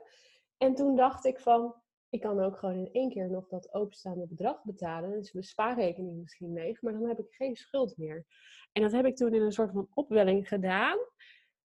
[0.57, 1.75] En toen dacht ik van,
[2.09, 5.11] ik kan ook gewoon in één keer nog dat openstaande bedrag betalen.
[5.11, 8.25] Dus mijn spaarrekening misschien leeg, maar dan heb ik geen schuld meer.
[8.71, 10.97] En dat heb ik toen in een soort van opwelling gedaan.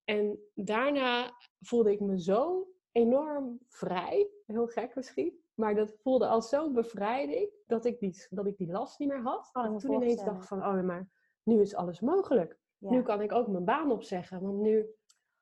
[0.04, 1.30] En daarna
[1.60, 4.30] voelde ik me zo enorm vrij.
[4.46, 5.38] Heel gek misschien.
[5.54, 9.22] Maar dat voelde als zo'n bevrijding dat ik die, dat ik die last niet meer
[9.22, 9.50] had.
[9.52, 11.08] Oh, dat ik toen ineens dacht van, oh maar
[11.42, 12.58] nu is alles mogelijk.
[12.78, 12.90] Ja.
[12.90, 14.40] Nu kan ik ook mijn baan opzeggen.
[14.40, 14.86] Want nu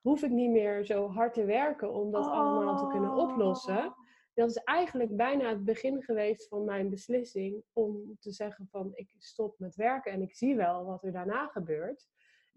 [0.01, 3.93] hoef ik niet meer zo hard te werken om dat allemaal te kunnen oplossen.
[4.39, 9.15] Dat is eigenlijk bijna het begin geweest van mijn beslissing om te zeggen van ik
[9.17, 12.07] stop met werken en ik zie wel wat er daarna gebeurt.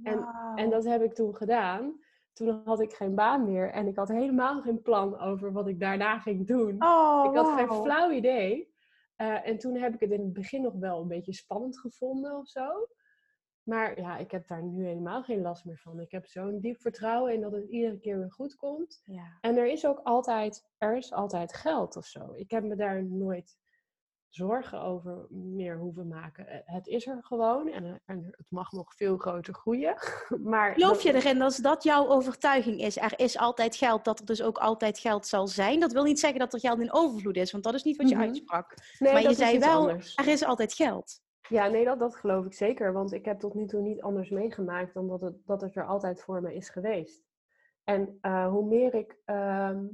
[0.03, 0.27] En-.
[0.55, 2.01] En dat heb ik toen gedaan.
[2.33, 5.81] Toen had ik geen baan meer en ik had helemaal geen plan over wat ik
[5.81, 6.85] daarna ging doen.
[6.85, 8.75] Oh, ik had geen flauw idee.
[9.17, 12.37] Eh, en toen heb ik het in het begin nog wel een beetje spannend gevonden
[12.37, 12.89] of zo.
[13.63, 16.01] Maar ja, ik heb daar nu helemaal geen last meer van.
[16.01, 19.03] Ik heb zo'n diep vertrouwen in dat het iedere keer weer goed komt.
[19.05, 19.39] Ja.
[19.41, 22.33] En er is ook altijd, er is altijd geld of zo.
[22.35, 23.57] Ik heb me daar nooit
[24.29, 26.47] zorgen over meer hoeven maken.
[26.47, 29.95] Eh, Het is er gewoon en, eh, en het mag nog veel groter groeien.
[30.43, 32.97] Maar Geloof je erin dat dat jouw overtuiging is?
[32.97, 35.81] Er is altijd geld, dat er dus ook altijd geld zal zijn.
[35.81, 38.09] Dat wil niet zeggen dat er geld in overvloed is, want dat is niet wat
[38.09, 38.25] je Mhm.
[38.25, 38.75] uitsprak.
[38.99, 40.17] Nee, maar je zei wel, anders.
[40.17, 41.21] er is altijd geld.
[41.53, 42.93] Ja, nee, dat, dat geloof ik zeker.
[42.93, 45.87] Want ik heb tot nu toe niet anders meegemaakt dan dat het, dat het er
[45.87, 47.23] altijd voor me is geweest.
[47.85, 49.87] En eh, hoe meer ik ehm,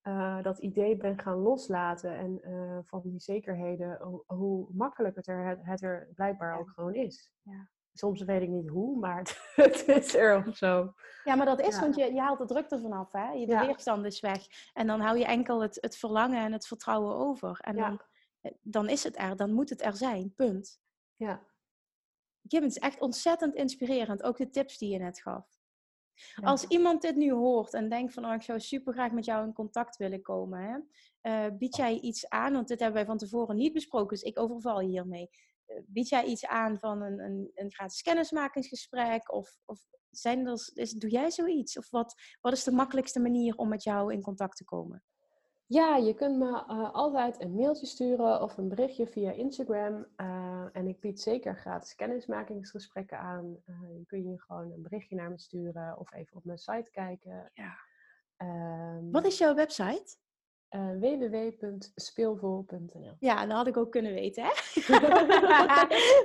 [0.00, 5.28] eh, dat idee ben gaan loslaten en eh, van die zekerheden, hoe, hoe makkelijker het
[5.28, 6.58] er, het, er blijkbaar Ja.
[6.58, 7.32] ook gewoon is.
[7.42, 7.68] Ja.
[7.92, 10.92] Soms weet ik niet hoe, maar het, het is er of zo.
[11.24, 11.80] Ja, maar dat is, Ja.
[11.80, 13.12] want je, je haalt de druk ervan af.
[13.12, 13.30] Hè?
[13.30, 14.46] Je, de weerstand is weg.
[14.72, 17.58] En dan hou je enkel het, het verlangen en het vertrouwen over.
[17.60, 17.88] En Ja.
[17.88, 18.00] dan,
[18.62, 20.34] dan is het er, dan moet het er zijn.
[20.34, 20.80] Punt.
[21.16, 21.46] Ja.
[22.48, 24.22] Kim, het is echt ontzettend inspirerend.
[24.22, 25.58] Ook de tips die je net gaf.
[26.14, 26.48] Ja.
[26.48, 29.46] Als iemand dit nu hoort en denkt van, oh, ik zou super graag met jou
[29.46, 30.78] in contact willen komen, hè?
[31.20, 32.52] eh, bied jij iets aan?
[32.52, 35.28] Want dit hebben wij van tevoren niet besproken, dus ik overval je hiermee.
[35.66, 39.32] Eh, bied jij iets aan van een, een, een gratis kennismakingsgesprek?
[39.32, 39.80] Of, of
[40.10, 41.78] zijn er, is, doe jij zoiets?
[41.78, 45.04] Of wat, wat is de makkelijkste manier om met jou in contact te komen?
[45.68, 50.06] Ja, je kunt me eh, altijd een mailtje sturen of een berichtje via Instagram.
[50.16, 53.56] eh, en ik bied zeker gratis kennismakingsgesprekken aan.
[53.66, 56.90] Eh, je kun je gewoon een berichtje naar me sturen of even op mijn site
[56.90, 57.50] kijken.
[57.54, 57.74] Ja.
[58.36, 60.16] Ehm, Wat is jouw website?
[60.98, 64.50] www.speelvol.nl Ja, dat had ik ook kunnen weten, hè?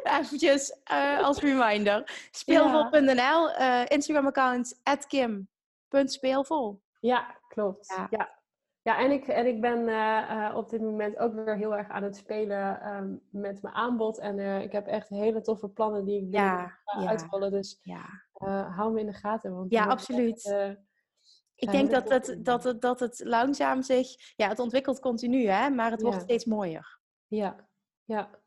[0.20, 0.84] Eventjes
[1.22, 2.28] als reminder.
[2.32, 3.50] Speelvol.nl,
[3.88, 6.82] Instagram-account kim.speelvol.
[7.00, 7.88] Ja, klopt.
[7.88, 8.08] Ja.
[8.10, 8.42] Ja.
[8.84, 11.90] Ja, en ik, en ik ben eh, eh, op dit moment ook weer heel erg
[11.90, 14.20] aan het spelen ehm, met mijn aanbod.
[14.20, 17.08] En eh, ik heb echt hele toffe plannen die ik Ja, ga ja.
[17.08, 17.52] uitrollen.
[17.52, 18.06] Dus Ja,
[18.70, 19.56] hou me in de gaten.
[19.56, 20.46] Want Ja, absoluut.
[20.46, 20.78] echt,
[21.56, 24.34] ik denk dat het, dat, het, dat het langzaam zich...
[24.36, 25.70] Ja, het ontwikkelt continu, hè?
[25.70, 27.00] Maar het wordt steeds mooier.
[27.28, 27.70] Ja,
[28.04, 28.42] ja.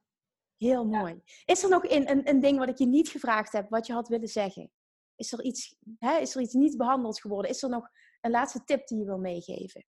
[0.56, 1.22] Heel mooi.
[1.44, 3.92] Is er nog een, een, een ding wat ik je niet gevraagd heb, wat je
[3.92, 4.70] had willen zeggen?
[5.14, 7.50] Is er iets, hè, is er iets niet behandeld geworden?
[7.50, 7.88] Is er nog
[8.20, 9.84] een laatste tip die je wil meegeven?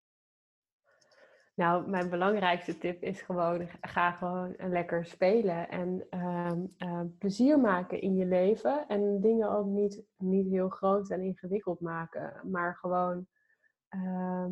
[1.56, 8.02] Nou, mijn belangrijkste tip is gewoon, ga gewoon lekker spelen en ehm, ehm, plezier maken
[8.02, 8.88] in je leven.
[8.88, 13.28] En dingen ook niet, niet heel groot en ingewikkeld maken, maar gewoon
[13.90, 14.52] ehm,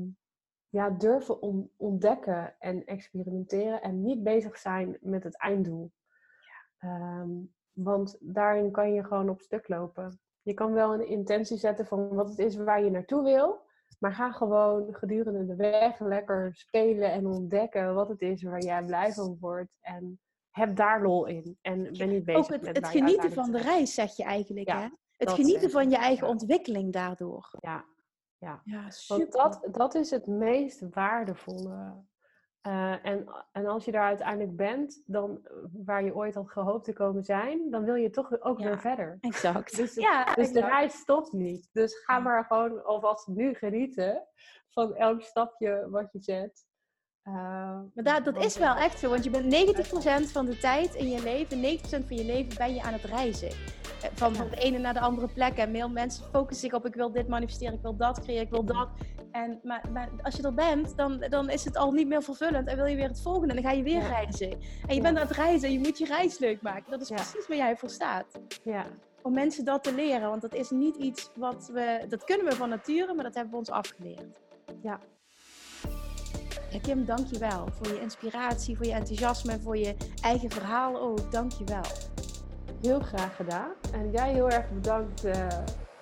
[0.70, 5.92] ja, durven on- ontdekken en experimenteren en niet bezig zijn met het einddoel.
[6.78, 7.30] Ehm,
[7.72, 10.20] want daarin kan je gewoon op stuk lopen.
[10.42, 13.63] Je kan wel een intentie zetten van wat het is waar je naartoe wil.
[14.04, 18.86] Maar ga gewoon gedurende de weg lekker spelen en ontdekken wat het is waar jij
[18.86, 19.78] blij van wordt.
[19.82, 21.58] En heb daar lol in.
[21.62, 24.68] En ben niet bezig Ook het, met het genieten van de reis, zeg je eigenlijk,
[24.68, 24.88] Ja, hè?
[25.18, 27.50] Het genieten van je eigen ontwikkeling daardoor.
[27.60, 27.86] Ja,
[28.38, 28.62] ja.
[28.64, 29.32] Ja, Want super.
[29.32, 32.04] dat, dat is het meest waardevolle.
[32.64, 35.54] Eh, en, en als je daar uiteindelijk bent, dan eh,
[35.86, 38.66] waar je ooit had gehoopt te komen zijn, dan wil je toch ook Ja.
[38.66, 39.18] weer verder.
[39.20, 39.76] Exact.
[39.76, 41.70] Dus, ja, dus de reis stopt niet.
[41.74, 44.28] Dus ga maar gewoon alvast nu genieten
[44.70, 46.66] van elk stapje wat je zet.
[47.24, 49.46] Eh, Maar dat, dat is wel echt zo, want je bent
[50.28, 53.04] 90% van de tijd in je leven, 90% van je leven ben je aan het
[53.04, 53.48] reizen.
[53.50, 55.58] Eh, Van, van de ene naar de andere plek.
[55.58, 58.50] En veel mensen focussen zich op, ik wil dit manifesteren, ik wil dat creëren, ik
[58.50, 58.88] wil dat.
[59.32, 62.68] En, maar, maar als je er bent, dan, dan is het al niet meer vervullend
[62.68, 63.54] en wil je weer het volgende.
[63.56, 64.08] En dan ga je weer Ja.
[64.08, 64.52] reizen.
[64.52, 65.02] En je Ja.
[65.02, 66.92] bent aan het reizen, je moet je reis leuk maken.
[66.92, 67.16] Dat is Ja.
[67.16, 68.26] precies waar jij voor staat.
[68.64, 68.86] Ja,
[69.22, 72.56] Om mensen dat te leren, want dat is niet iets wat we, dat kunnen we
[72.56, 74.40] van nature, maar dat hebben we ons afgeleerd.
[74.82, 75.00] ja.
[76.74, 81.02] Ja, Kim, dank je wel voor je inspiratie, voor je enthousiasme, voor je eigen verhaal
[81.02, 81.32] ook.
[81.32, 81.84] Dank je wel.
[82.82, 83.72] heel graag gedaan.
[83.92, 85.48] En jij heel erg bedankt eh,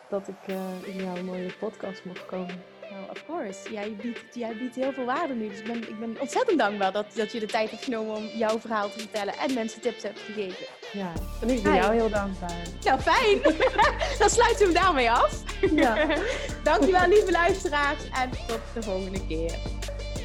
[0.10, 0.56] dat ik eh,
[0.96, 2.64] in jouw mooie podcast mocht komen.
[2.92, 3.72] Nou, of course.
[3.74, 5.50] Jij biedt, jij biedt heel veel waarde nu.
[5.50, 8.24] Dus ik ben, ik ben ontzettend dankbaar dat, dat je de tijd hebt genomen om
[8.24, 10.66] jouw verhaal te vertellen en mensen tips hebt gegeven.
[10.94, 11.12] Ja,
[11.42, 12.68] en ik ben jou heel dankbaar.
[12.84, 13.42] Nou, fijn.
[14.20, 15.44] Dan sluiten we hem daarmee af.
[15.72, 16.08] Ja.
[16.64, 18.10] Dankjewel, lieve luisteraars.
[18.10, 19.81] En tot de volgende keer.